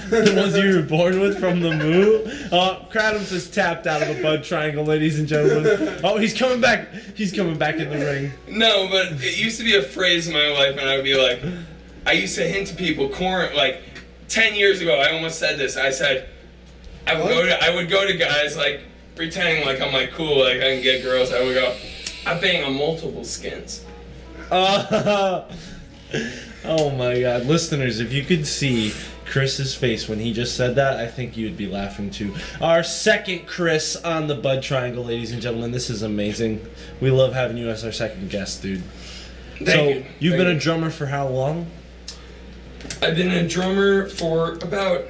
[0.10, 2.24] The ones you were born with from the moo?
[2.50, 6.00] Uh, Kradams is tapped out of the bud triangle, ladies and gentlemen.
[6.02, 6.94] Oh, he's coming back.
[7.14, 8.32] He's coming back in the ring.
[8.48, 11.16] No, but it used to be a phrase in my life, and I would be
[11.16, 11.42] like,
[12.06, 13.82] I used to hint to people, corn, like,
[14.32, 15.78] ten years ago, I almost said this.
[15.78, 16.30] I said,
[17.06, 18.82] I would go to, I would go to guys like
[19.16, 21.32] pretending like I'm like cool, like I can get girls.
[21.34, 21.76] I would go,
[22.26, 23.86] I bang on multiple skins.
[24.50, 25.50] Uh,
[26.66, 27.46] oh my god.
[27.46, 28.94] Listeners, if you could see
[29.26, 32.34] Chris's face when he just said that, I think you'd be laughing too.
[32.62, 35.72] Our second Chris on the Bud Triangle, ladies and gentlemen.
[35.72, 36.66] This is amazing.
[37.00, 38.84] We love having you as our second guest, dude.
[39.58, 39.70] Thank
[40.06, 40.32] so, you.
[40.32, 40.58] have been you.
[40.58, 41.68] a drummer for how long?
[43.02, 45.06] I've been a drummer for about.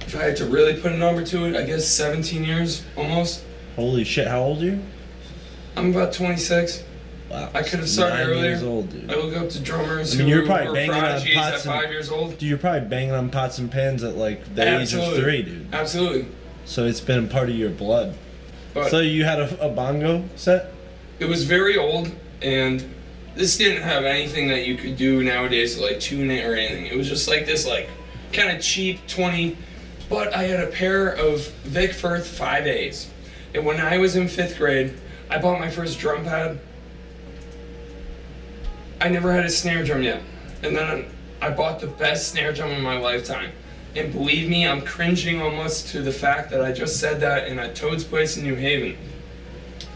[0.00, 3.44] If I had to really put a number to it, I guess 17 years almost.
[3.76, 4.82] Holy shit, how old are you?
[5.76, 6.84] I'm about 26.
[7.30, 7.48] Wow.
[7.54, 8.44] I could have started Nine earlier.
[8.50, 9.10] years old, dude.
[9.10, 12.10] I look up to drummers I mean, you're probably banging on pots and- five years
[12.10, 12.32] old.
[12.32, 15.66] Dude, you're probably banging on pots and pans at like the age of three, dude.
[15.72, 16.26] Absolutely.
[16.66, 18.14] So it's been part of your blood.
[18.74, 20.72] But So you had a, a bongo set?
[21.18, 22.10] it was very old,
[22.42, 22.84] and
[23.34, 26.86] this didn't have anything that you could do nowadays to like tune it or anything.
[26.86, 27.88] It was just like this, like
[28.32, 29.56] kind of cheap 20.
[30.08, 33.06] But I had a pair of Vic Firth 5As.
[33.54, 34.94] And when I was in fifth grade,
[35.30, 36.58] I bought my first drum pad.
[39.00, 40.22] I never had a snare drum yet.
[40.62, 41.06] And then
[41.40, 43.52] I bought the best snare drum in my lifetime.
[43.94, 47.58] And believe me, I'm cringing almost to the fact that I just said that in
[47.58, 48.96] a Toad's Place in New Haven.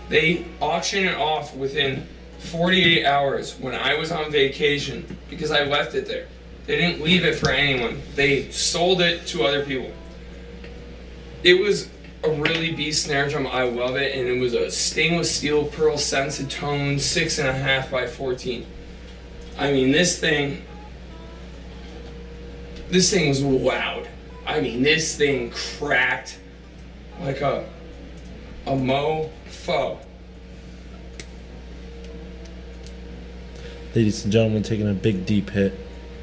[0.08, 2.06] They auction it off within
[2.38, 6.26] 48 hours when I was on vacation because I left it there.
[6.66, 8.00] They didn't leave it for anyone.
[8.14, 9.92] They sold it to other people.
[11.42, 11.88] It was
[12.24, 13.46] a really beast snare drum.
[13.46, 17.90] I love it, and it was a stainless steel pearl Sensitone six and a half
[17.90, 18.66] by 14.
[19.58, 20.62] I mean, this thing.
[22.88, 24.08] This thing was loud.
[24.44, 26.38] I mean, this thing cracked
[27.20, 27.68] like a
[28.66, 29.98] a mofo.
[33.96, 35.72] Ladies and gentlemen, taking a big deep hit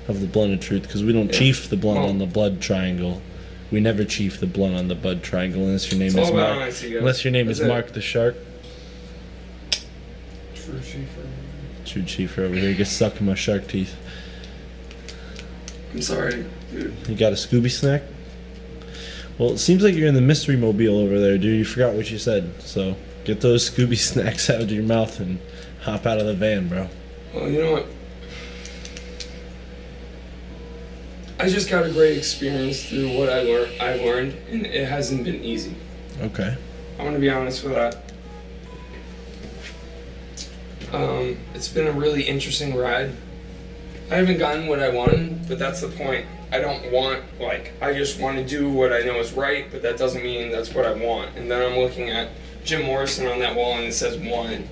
[0.07, 2.61] of the blunt of truth because we don't chief the blunt Well- on the blood
[2.61, 3.19] triangle.
[3.71, 6.33] We never chief the blunt on the bud triangle unless your name is Mark.
[6.35, 6.99] honesty, guys.
[6.99, 7.67] Unless your name is it.
[7.67, 8.35] Mark the Shark.
[10.53, 11.25] True Schiefer.
[11.83, 12.69] True chiefer over here.
[12.69, 13.95] You get stuck in my shark teeth.
[15.95, 16.93] I'm sorry, dude.
[17.09, 18.03] You got a Scooby snack?
[19.39, 21.57] Well, it seems like you're in the mystery mobile over there, dude.
[21.57, 22.51] You forgot what you said.
[22.61, 25.39] So get those Scooby snacks out of your mouth and
[25.81, 26.87] hop out of the van, bro.
[27.33, 27.87] Well, you know what?
[31.39, 33.81] I just got a great experience through what I learned.
[33.81, 35.75] I've learned, and it hasn't been easy.
[36.21, 36.55] Okay.
[36.99, 37.97] I'm gonna be honest with that.
[40.93, 43.11] Um, it's been a really interesting ride.
[44.11, 46.27] I haven't gotten what I wanted, but that's the point.
[46.51, 49.81] I don't want like I just want to do what I know is right, but
[49.81, 51.35] that doesn't mean that's what I want.
[51.35, 52.29] And then I'm looking at
[52.63, 54.69] Jim Morrison on that wall and it says one.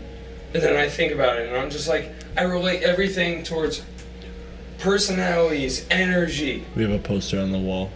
[0.54, 3.84] And then I think about it and I'm just like I relate everything towards
[4.80, 7.92] personalities, energy, We have a poster on the wall.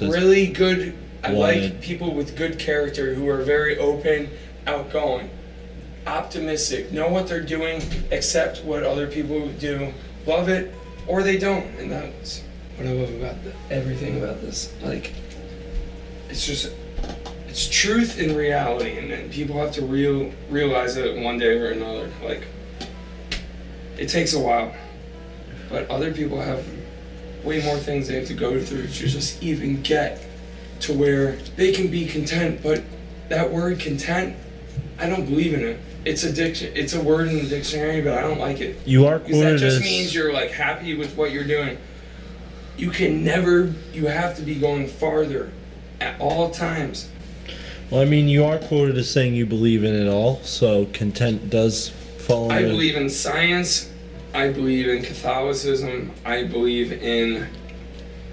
[0.00, 0.96] Really good.
[1.22, 1.72] I Wanted.
[1.72, 4.30] like people with good character who are very open,
[4.66, 5.28] outgoing,
[6.06, 9.92] optimistic, know what they're doing, accept what other people do,
[10.26, 10.74] love it
[11.06, 12.42] or they don't, and that's
[12.76, 14.72] what I love about the, everything about this.
[14.82, 15.12] Like,
[16.28, 16.72] it's just
[17.50, 21.70] it's truth in reality, and then people have to real realize it one day or
[21.70, 22.08] another.
[22.22, 22.46] Like,
[23.98, 24.72] it takes a while,
[25.68, 26.64] but other people have
[27.42, 30.24] way more things they have to go through to just even get
[30.80, 32.62] to where they can be content.
[32.62, 32.84] But
[33.30, 34.36] that word content,
[34.98, 35.80] I don't believe in it.
[36.04, 36.72] It's a diction.
[36.76, 38.78] It's a word in the dictionary, but I don't like it.
[38.86, 41.78] You are Because that just as means you're like happy with what you're doing.
[42.76, 43.74] You can never.
[43.92, 45.50] You have to be going farther
[46.00, 47.10] at all times.
[47.90, 51.50] Well, I mean, you are quoted as saying you believe in it all, so content
[51.50, 52.68] does fall I under.
[52.68, 53.90] believe in science.
[54.32, 56.12] I believe in Catholicism.
[56.24, 57.48] I believe in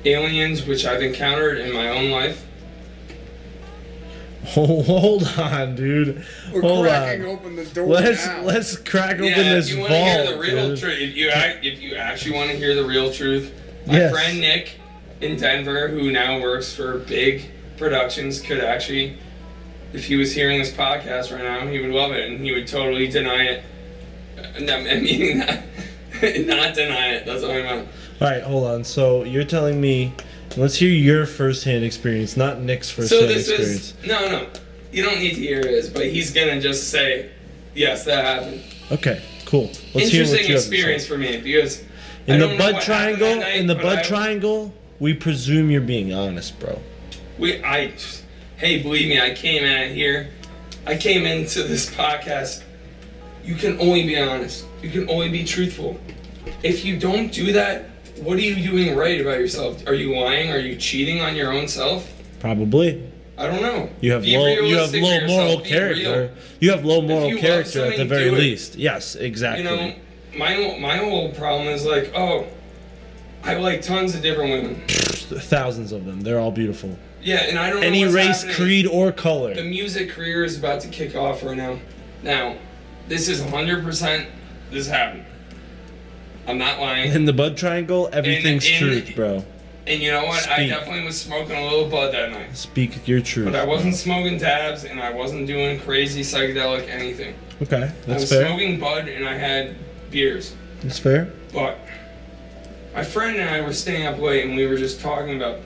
[0.06, 2.44] aliens, which I've encountered in my own life.
[4.54, 6.24] Hold on, dude.
[6.54, 7.30] We're Hold cracking on.
[7.30, 8.44] open the door Let's now.
[8.44, 9.92] let's crack open yeah, this if you vault.
[9.92, 10.80] want to hear the real dude.
[10.80, 13.52] truth, if you if you actually want to hear the real truth,
[13.88, 14.12] my Yes.
[14.12, 14.80] friend Nick
[15.20, 19.18] in Denver, who now works for big productions, could actually,
[19.94, 22.68] if he was hearing this podcast right now, he would love it and he would
[22.68, 23.64] totally deny it.
[24.60, 25.64] No, Meaning that,
[26.46, 27.26] not deny it.
[27.26, 27.88] That's what I meant.
[28.22, 28.84] All right, hold on.
[28.84, 30.14] So you're telling me,
[30.56, 33.46] let's hear your firsthand experience, not Nick's firsthand experience.
[33.46, 34.04] So this experience.
[34.04, 34.48] is no, no.
[34.92, 37.30] You don't need to hear his, but he's gonna just say,
[37.76, 39.66] "Yes, that happened." Okay, cool.
[39.94, 40.76] Let's Interesting you have to say.
[40.76, 41.84] experience for me because
[42.28, 46.14] I In the Bud Triangle, night, in the Bud I- Triangle, we presume you're being
[46.14, 46.80] honest, bro.
[47.38, 47.92] We, I,
[48.58, 50.30] hey, believe me, I came out here.
[50.86, 52.64] I came into this podcast.
[53.44, 54.66] You can only be honest.
[54.82, 56.00] You can only be truthful.
[56.64, 57.86] If you don't do that,
[58.18, 59.86] what are you doing right about yourself?
[59.88, 60.52] Are you lying?
[60.52, 62.12] Are you cheating on your own self?
[62.40, 63.12] Probably.
[63.38, 63.90] I don't know.
[64.02, 66.34] You have Be low, you have low moral character.
[66.60, 68.76] You have low moral character at the very least.
[68.76, 69.64] Yes, exactly.
[69.64, 69.96] You know,
[70.36, 72.48] my my whole problem is like, oh,
[73.44, 74.88] I like tons of different women.
[74.88, 76.22] Thousands of them.
[76.22, 76.98] They're all beautiful.
[77.28, 78.56] Yeah, and I don't know Any race, happening.
[78.56, 79.54] creed, or color.
[79.54, 81.78] The music career is about to kick off right now.
[82.24, 82.56] Now,
[83.10, 84.28] this is 100%.
[84.72, 85.26] This happened.
[86.48, 87.12] I'm not lying.
[87.12, 89.44] In the Bud Triangle, everything's in- truth, bro.
[89.88, 90.48] And you know what?
[90.50, 92.56] I definitely was smoking a little bud that night.
[92.56, 93.48] Speak your truth.
[93.52, 97.36] But I wasn't smoking dabs and I wasn't doing crazy psychedelic anything.
[97.62, 98.14] Okay, that's fair.
[98.14, 98.48] I was fair.
[98.48, 99.76] smoking bud and I had
[100.12, 100.56] beers.
[100.82, 101.32] That's fair.
[101.54, 101.78] But
[102.96, 105.60] my friend and I were staying up late and we were just talking about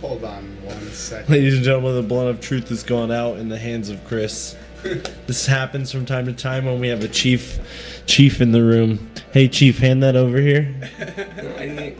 [0.00, 1.30] Hold on one second.
[1.32, 4.56] Ladies and gentlemen, the blunt of truth has gone out in the hands of Chris.
[5.26, 7.58] this happens from time to time when we have a chief
[8.06, 9.10] chief in the room.
[9.32, 10.72] Hey chief, hand that over here.
[11.58, 11.96] I need,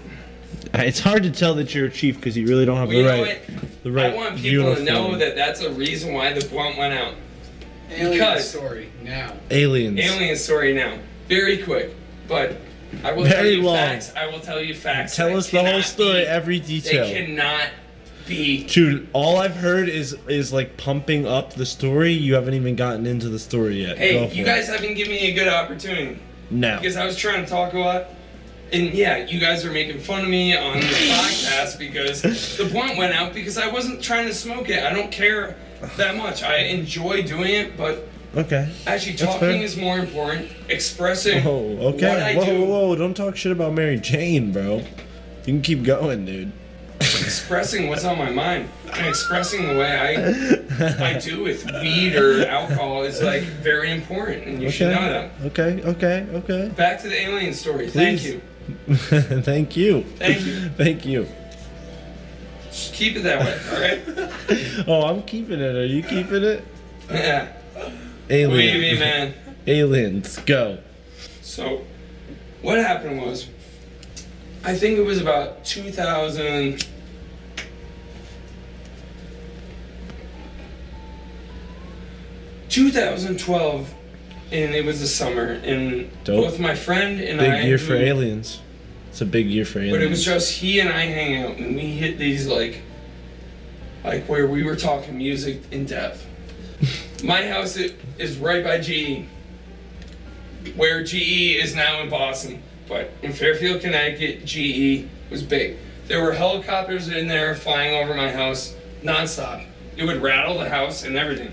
[0.74, 3.08] It's hard to tell that you're a chief because you really don't have well, the
[3.22, 3.40] right
[3.82, 6.94] the right I want people to know that that's a reason why the blunt went
[6.94, 7.14] out.
[7.90, 9.32] Alien Because- story now.
[9.50, 9.98] aliens.
[9.98, 10.98] Alien story now.
[11.28, 11.94] Very quick.
[12.28, 12.58] But
[13.02, 13.74] I will Very tell you long.
[13.76, 14.12] facts.
[14.14, 15.16] I will tell you facts.
[15.16, 17.06] Tell us the whole story, be- every They detail.
[17.06, 17.70] cannot
[18.28, 18.64] be.
[18.66, 22.12] Dude, all I've heard is is like pumping up the story.
[22.12, 23.98] You haven't even gotten into the story yet.
[23.98, 24.46] Hey, you it.
[24.46, 26.18] guys haven't given me a good opportunity
[26.50, 26.76] no.
[26.78, 28.04] because I was trying to talk a lot.
[28.70, 32.20] And yeah, you guys are making fun of me on the podcast because
[32.58, 34.84] the blunt went out because I wasn't trying to smoke it.
[34.84, 35.56] I don't care
[35.96, 36.42] that much.
[36.42, 38.70] I enjoy doing it, but Okay.
[38.86, 40.50] actually talking is more important.
[40.68, 42.20] Expressing Oh, what okay.
[42.20, 42.60] I Whoa, do.
[42.60, 42.94] whoa, whoa!
[42.96, 44.76] Don't talk shit about Mary Jane, bro.
[44.76, 44.84] You
[45.54, 46.52] can keep going, dude.
[47.22, 49.92] Expressing what's on my mind and expressing the way
[50.80, 55.08] I I do with weed or alcohol is like very important, and you should know
[55.08, 55.30] that.
[55.46, 56.68] Okay, okay, okay.
[56.76, 57.88] Back to the alien story.
[57.90, 58.40] Thank you.
[58.88, 60.02] Thank you.
[60.02, 60.68] Thank you.
[60.76, 61.26] Thank you.
[62.66, 64.84] Just keep it that way, all right?
[64.86, 65.74] Oh, I'm keeping it.
[65.74, 66.64] Are you keeping it?
[67.10, 67.52] Yeah.
[68.30, 68.52] Aliens.
[68.52, 69.34] Believe me, man.
[69.66, 70.78] Aliens, go.
[71.42, 71.84] So,
[72.62, 73.48] what happened was,
[74.64, 76.86] I think it was about 2000.
[82.68, 83.92] Two thousand twelve,
[84.52, 86.44] and it was the summer, and Dope.
[86.44, 87.56] both my friend and Big I.
[87.60, 88.60] Big year for aliens.
[89.10, 89.96] It's a big year for aliens.
[89.96, 92.82] But it was just he and I hang out, and we hit these like,
[94.04, 96.24] like where we were talking music in depth.
[97.24, 99.24] My house i- is right by GE,
[100.76, 105.76] where GE is now in Boston, but in Fairfield, Connecticut, GE was big.
[106.06, 109.66] There were helicopters in there flying over my house nonstop.
[109.96, 111.52] It would rattle the house and everything.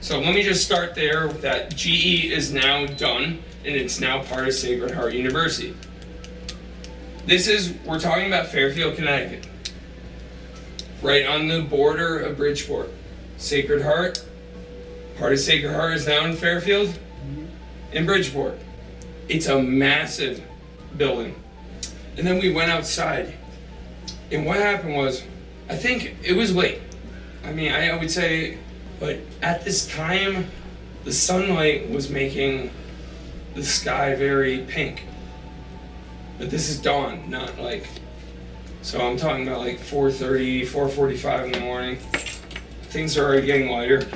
[0.00, 4.46] So let me just start there that GE is now done and it's now part
[4.46, 5.74] of Sacred Heart University.
[7.26, 9.48] This is, we're talking about Fairfield, Connecticut.
[11.02, 12.90] Right on the border of Bridgeport.
[13.38, 14.24] Sacred Heart,
[15.18, 17.46] part of Sacred Heart is now in Fairfield, mm-hmm.
[17.92, 18.58] in Bridgeport.
[19.28, 20.42] It's a massive
[20.96, 21.34] building.
[22.16, 23.34] And then we went outside.
[24.30, 25.22] And what happened was,
[25.68, 26.80] I think it was late.
[27.44, 28.58] I mean, I, I would say,
[29.00, 30.46] but at this time,
[31.04, 32.70] the sunlight was making
[33.54, 35.04] the sky very pink.
[36.38, 37.86] But this is dawn, not like.
[38.82, 41.98] So I'm talking about like 4:30, 4:45 in the morning.
[42.84, 44.06] Things are already getting lighter.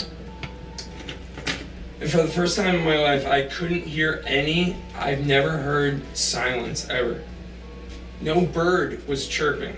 [2.00, 4.76] And for the first time in my life, I couldn't hear any.
[4.96, 7.22] I've never heard silence ever.
[8.20, 9.76] No bird was chirping.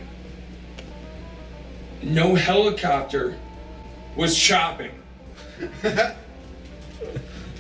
[2.03, 3.37] No helicopter
[4.17, 4.93] was shopping.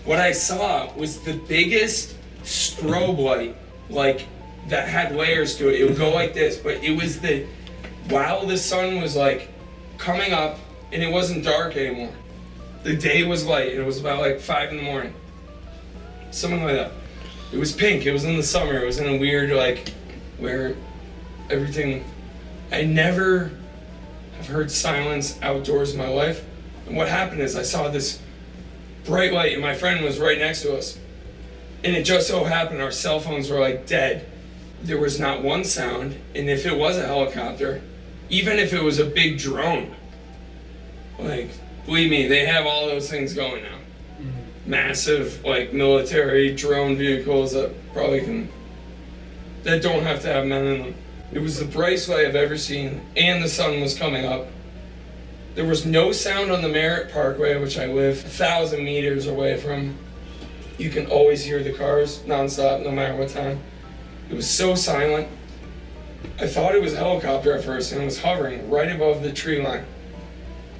[0.05, 3.57] what I saw was the biggest strobe light,
[3.89, 4.27] like
[4.69, 5.81] that had layers to it.
[5.81, 7.47] It would go like this, but it was the
[8.09, 9.49] while the sun was like
[9.99, 10.59] coming up
[10.93, 12.13] and it wasn't dark anymore.
[12.83, 15.15] The day was light and it was about like five in the morning.
[16.31, 16.93] Something like that.
[17.53, 18.05] It was pink.
[18.05, 18.79] It was in the summer.
[18.79, 19.89] It was in a weird like
[20.39, 20.75] where
[21.51, 22.05] everything
[22.73, 23.53] I never
[24.45, 26.45] have heard silence outdoors in my life.
[26.87, 28.21] And what happened is I saw this
[29.05, 30.99] bright light, and my friend was right next to us.
[31.83, 34.31] And it just so happened our cell phones were like dead.
[34.83, 37.81] There was not one sound, and if it was a helicopter,
[38.29, 39.95] even if it was a big drone,
[41.19, 41.51] like,
[41.87, 43.79] believe me, they have all those things going now.
[44.19, 44.71] Mm-hmm.
[44.71, 48.49] Massive, like, military drone vehicles that probably can,
[49.63, 50.95] that don't have to have men in them.
[51.33, 54.47] It was the brightest I've ever seen, and the sun was coming up.
[55.55, 59.57] There was no sound on the Merritt Parkway, which I live a thousand meters away
[59.57, 59.97] from.
[60.79, 63.61] You can always hear the cars nonstop, no matter what time.
[64.29, 65.29] It was so silent.
[66.41, 69.33] I thought it was a helicopter at first, and it was hovering right above the
[69.33, 69.85] tree line.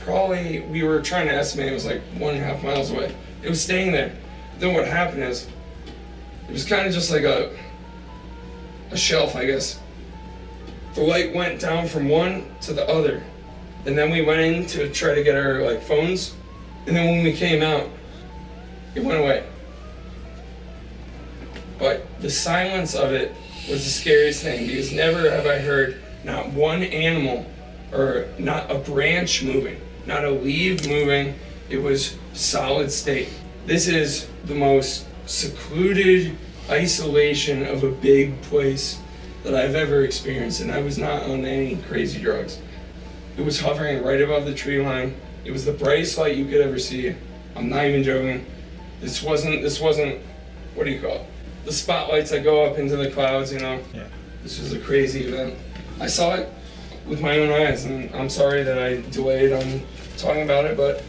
[0.01, 3.15] Probably we were trying to estimate it was like one and a half miles away.
[3.43, 4.13] It was staying there.
[4.59, 5.47] Then what happened is,
[6.49, 7.57] it was kind of just like a
[8.91, 9.79] a shelf, I guess.
[10.95, 13.23] The light went down from one to the other.
[13.85, 16.35] And then we went in to try to get our like phones.
[16.87, 17.89] And then when we came out,
[18.95, 19.45] it went away.
[21.79, 23.35] But the silence of it
[23.69, 27.45] was the scariest thing because never have I heard not one animal
[27.93, 31.35] or not a branch moving, not a leaf moving.
[31.69, 33.29] It was solid state.
[33.67, 36.37] This is the most secluded
[36.71, 39.01] isolation of a big place
[39.45, 42.61] that I've ever experienced, and I was not on any crazy drugs.
[43.37, 45.15] It was hovering right above the tree line.
[45.45, 47.15] It was the brightest light you could ever see.
[47.55, 48.47] I'm not even joking.
[49.01, 49.63] This wasn't.
[49.63, 50.21] This wasn't.
[50.75, 51.27] What do you call it?
[51.65, 53.53] The spotlights that go up into the clouds.
[53.53, 53.81] You know.
[53.93, 54.07] Yeah.
[54.43, 55.59] This was a crazy event.
[56.01, 56.49] I saw it
[57.07, 59.83] with my own eyes, and I'm sorry that I delayed on
[60.17, 61.03] talking about it, but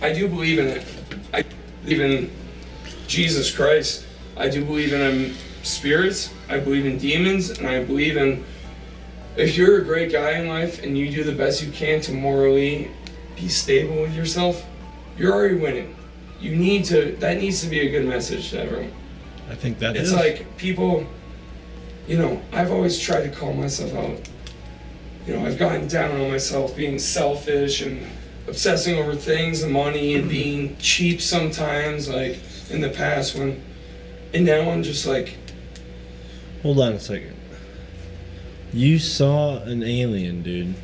[0.00, 0.84] I do believe in it.
[1.32, 1.44] I
[1.84, 2.30] believe in
[3.06, 4.06] Jesus Christ.
[4.36, 6.32] I do believe in um, spirits.
[6.48, 8.44] I believe in demons, and I believe in
[9.36, 12.12] if you're a great guy in life and you do the best you can to
[12.12, 12.90] morally
[13.34, 14.62] be stable with yourself,
[15.16, 15.96] you're already winning.
[16.40, 17.16] You need to.
[17.20, 18.92] That needs to be a good message to everyone.
[19.50, 20.14] I think that It's is.
[20.14, 21.06] like people,
[22.06, 24.18] you know, I've always tried to call myself out.
[25.26, 28.04] You know, I've gotten down on myself being selfish and
[28.48, 32.38] obsessing over things and money and being cheap sometimes, like
[32.70, 33.62] in the past when,
[34.34, 35.36] and now I'm just like,
[36.62, 37.36] Hold on a second.
[38.72, 40.74] You saw an alien, dude.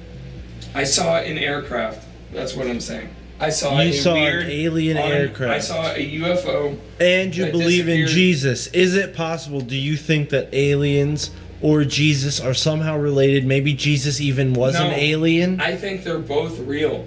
[0.74, 2.06] I saw an aircraft.
[2.32, 3.08] That's what I'm saying.
[3.40, 5.54] I saw You a saw an alien un- aircraft.
[5.54, 6.76] I saw a UFO.
[7.00, 8.06] And you believe in.
[8.08, 8.66] Jesus.
[8.68, 9.60] Is it possible?
[9.60, 11.30] Do you think that aliens
[11.62, 13.46] or Jesus are somehow related?
[13.46, 15.60] Maybe Jesus even was an alien?
[15.60, 17.06] I think they're both real.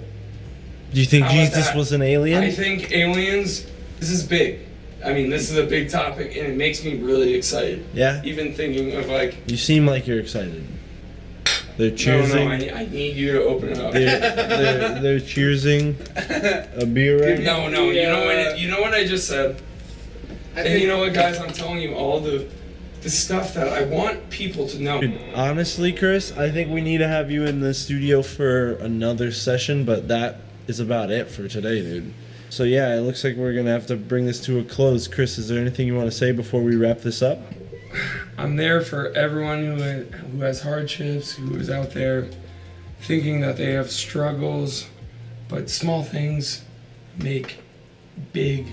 [0.92, 2.42] Do you think How Jesus was an alien?
[2.42, 3.66] I think aliens.
[4.00, 4.60] This is big.
[5.04, 7.84] I mean, this is a big topic, and it makes me really excited.
[7.92, 8.22] yeah?
[8.24, 10.66] Even thinking of like, You seem like you're excited.
[11.76, 12.48] They're choosing.
[12.48, 13.92] no, no, I, I need you to open it up.
[13.92, 15.96] they're, they're, they're cheersing
[16.80, 17.68] a beer right now.
[17.68, 18.58] No, no, you know what?
[18.58, 19.60] You know what I just said.
[20.54, 21.38] I And you know what, guys?
[21.38, 22.46] I'm telling you, all the
[23.02, 25.00] the stuff that I want people to know.
[25.00, 29.32] Dude, honestly, Chris, I think we need to have you in the studio for another
[29.32, 30.36] session, but that
[30.68, 32.14] is about it for today, dude.
[32.52, 35.08] So yeah, it looks like we're gonna have to bring this to a close.
[35.08, 37.38] Chris, is there anything you want to say before we wrap this up?
[38.36, 42.28] I'm there for everyone who who has hardships, who is out there
[43.00, 44.86] thinking that they have struggles,
[45.48, 46.62] but small things
[47.16, 47.56] make
[48.34, 48.66] big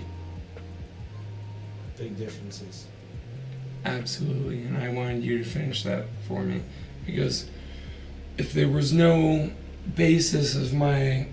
[1.98, 2.86] Big differences.
[3.86, 6.64] Absolutely, and I wanted you to finish that for me
[7.06, 7.50] because
[8.38, 9.52] if there was no
[9.96, 11.28] basis of my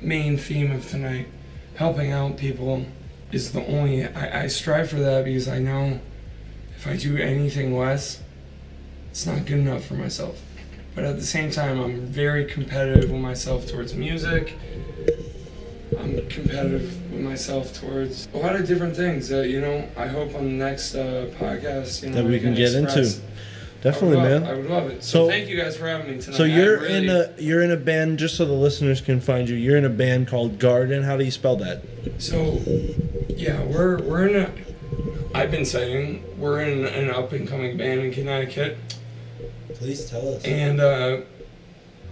[0.00, 1.28] main theme of tonight,
[1.76, 2.86] helping out people
[3.32, 4.06] is the only.
[4.06, 6.00] I, I strive for that because I know
[6.76, 8.22] if I do anything less,
[9.10, 10.40] it's not good enough for myself.
[10.94, 14.54] But at the same time, I'm very competitive with myself towards music.
[15.98, 19.88] I'm competitive with myself towards a lot of different things that you know.
[19.96, 23.20] I hope on the next uh, podcast, you know, That we I can get into.
[23.76, 23.94] Express.
[23.94, 24.50] Definitely, I love, man.
[24.50, 25.04] I would love it.
[25.04, 26.36] So, So- thank you guys for having me tonight.
[26.36, 29.48] So you're really- in a you're in a band just so the listeners can find
[29.48, 29.56] you.
[29.56, 31.04] You're in a band called GVRDEN.
[31.04, 31.82] How do you spell that?
[32.18, 32.60] So,
[33.28, 34.50] yeah, we're we're in a.
[35.34, 38.78] I've been saying we're in an up and coming band in Connecticut,
[39.74, 40.44] Please tell us.
[40.44, 41.18] and uh,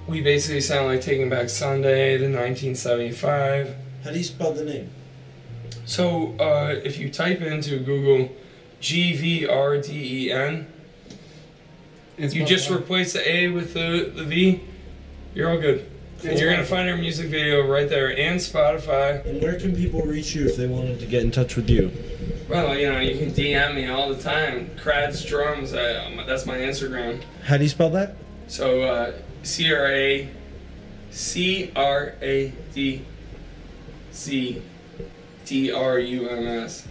[0.06, 3.74] we basically sound like Taking Back Sunday, the 1975.
[4.04, 4.90] How do you spell the name?
[5.86, 8.30] So, uh, if you type into Google
[8.80, 10.66] G V R D E N,
[12.16, 12.76] It's you just that.
[12.76, 14.60] replace the A with the, the V,
[15.34, 15.90] you're all good.
[16.24, 19.24] And you're gonna find our music video right there and Spotify.
[19.26, 21.92] And where can people reach you if they wanted to get in touch with you?
[22.48, 24.70] Well, you know, you can DM me all the time.
[24.76, 27.22] Krad's Drums, uh, um, that's my Instagram.
[27.42, 28.16] How do you spell that?
[28.46, 29.12] So, uh,
[29.42, 30.30] C R A
[31.10, 33.04] C R A D
[34.10, 34.62] C
[35.44, 36.86] D R U M S.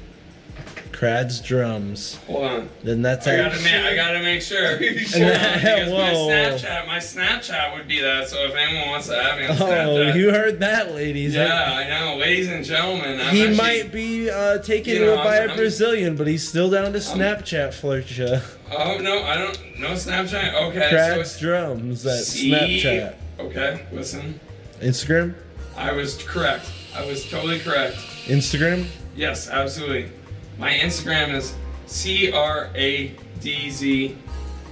[0.94, 2.16] Krad's Drums.
[2.28, 2.70] Hold on.
[2.84, 4.74] Then that's I gotta, ma- I gotta make sure.
[4.74, 6.30] on, because my Whoa.
[6.30, 8.30] Snapchat, my Snapchat would be that.
[8.30, 11.34] So if anyone wants to add me on Snapchat, Oh, you heard that, ladies.
[11.36, 13.20] yeah, I know, ladies and gentlemen.
[13.20, 16.48] I'm He actually- might be uh, taken You know, by I'm- a Brazilian, but he's
[16.48, 18.40] still down to Snapchat flirt ya.
[18.72, 19.80] Oh no, I don't.
[19.80, 20.54] No Snapchat.
[20.70, 23.16] Okay, so Krad's Drums at C- Snapchat.
[23.40, 24.40] Okay, listen.
[24.80, 25.34] Instagram?
[25.76, 26.72] I was correct.
[26.96, 27.96] I was totally correct.
[28.26, 28.86] Instagram?
[29.16, 30.10] Yes, absolutely.
[30.58, 31.56] My Instagram is
[31.88, 34.18] C R A D Z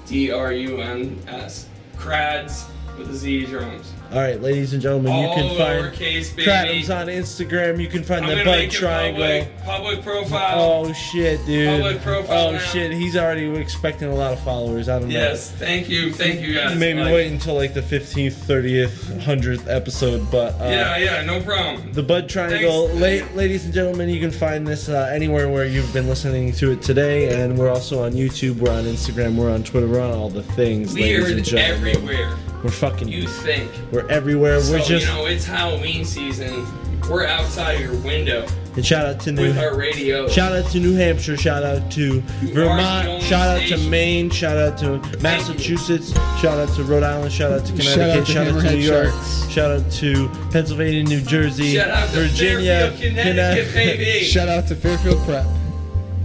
[0.05, 1.67] D R U N S.
[1.97, 2.65] Crads
[2.97, 3.93] with a Z drums.
[4.11, 6.21] All right, ladies and gentlemen, you can find baby.
[6.43, 7.79] Kradums on Instagram.
[7.81, 9.23] You can find I'm the Bud Triangle.
[9.23, 10.59] public, public profile.
[10.59, 11.81] Oh shit, dude!
[11.81, 12.57] Public profile oh now.
[12.57, 14.89] shit, he's already expecting a lot of followers.
[14.89, 15.13] I don't know.
[15.13, 16.77] Yes, thank you, thank you guys.
[16.77, 18.89] Maybe Like, wait until like the 15th, 30th,
[19.21, 21.93] 100th episode, but uh, Yeah, yeah, no problem.
[21.93, 25.93] The Bud Triangle, la- ladies and gentlemen, you can find this uh, anywhere where you've
[25.93, 29.63] been listening to it today, and we're also on YouTube, we're on Instagram, we're on
[29.63, 31.95] Twitter, we're on all the things, ladies and Weird gentlemen.
[31.95, 32.37] everywhere.
[32.63, 33.71] We're fucking, You think.
[33.91, 34.61] we're everywhere.
[34.61, 36.65] So, we're just, you know, it's Halloween season.
[37.09, 38.45] We're outside your window
[38.75, 40.27] and shout out to New, with our radio.
[40.29, 42.21] shout out to New Hampshire, shout out to are
[42.53, 43.77] Vermont, shout out to.
[43.89, 48.21] Maine, shout out to Massachusetts, shout out to Rhode Island, shout out to Shout Connecticut,
[48.21, 49.49] out to shout out to New York, Sharks.
[49.49, 54.25] shout out to Pennsylvania, New Jersey, Shout out to Virginia, Fairfield, Connecticut, baby.
[54.25, 55.45] Shout out to Fairfield Prep.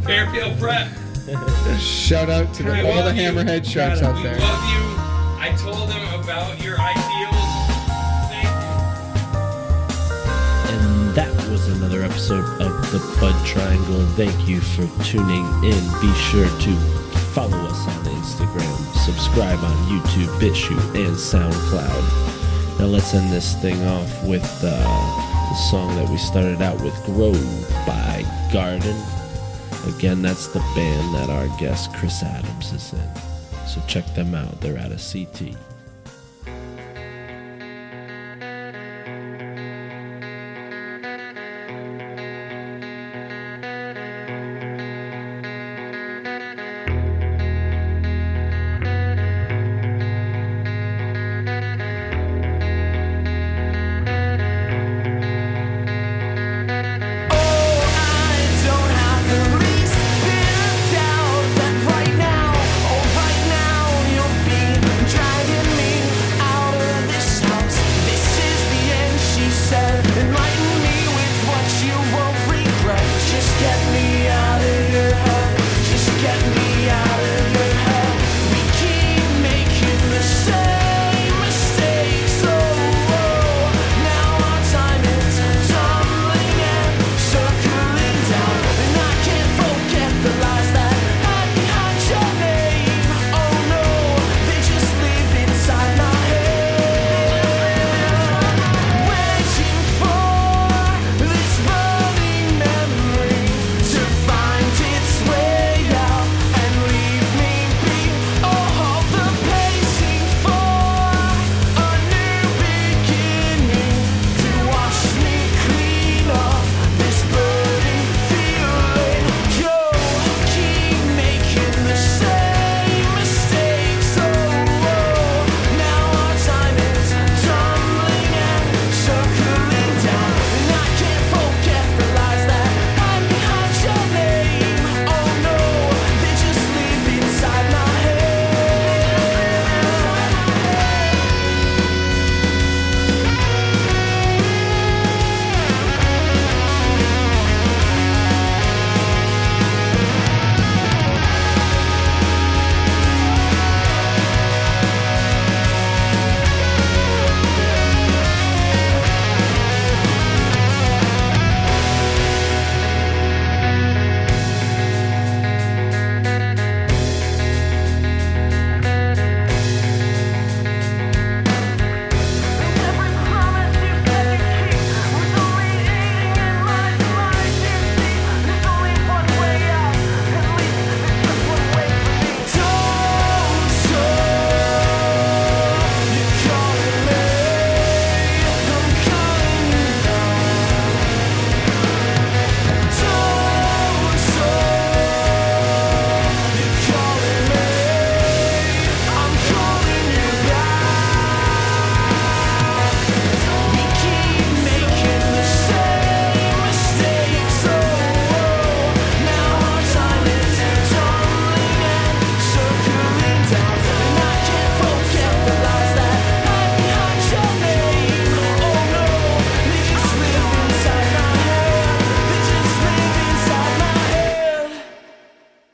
[0.04, 0.88] Fairfield Prep.
[1.80, 3.22] Shout out to the, all the love you.
[3.22, 5.05] Hammerhead Sharks out We there.
[5.46, 7.46] I told them about your ideals.
[8.26, 8.74] Thank you.
[10.74, 14.04] And that was another episode of the Bud Triangle.
[14.16, 15.78] Thank you for tuning in.
[16.00, 16.76] Be sure to
[17.30, 22.80] follow us on Instagram, subscribe on YouTube, BitChute, and SoundCloud.
[22.80, 24.82] Now let's end this thing off with uh,
[25.48, 27.38] the song that we started out with, Grove
[27.86, 29.96] by GVRDEN.
[29.96, 33.35] Again, that's the band that our guest Chris Adams is in.
[33.66, 34.60] So check them out.
[34.60, 35.54] They're at a CT.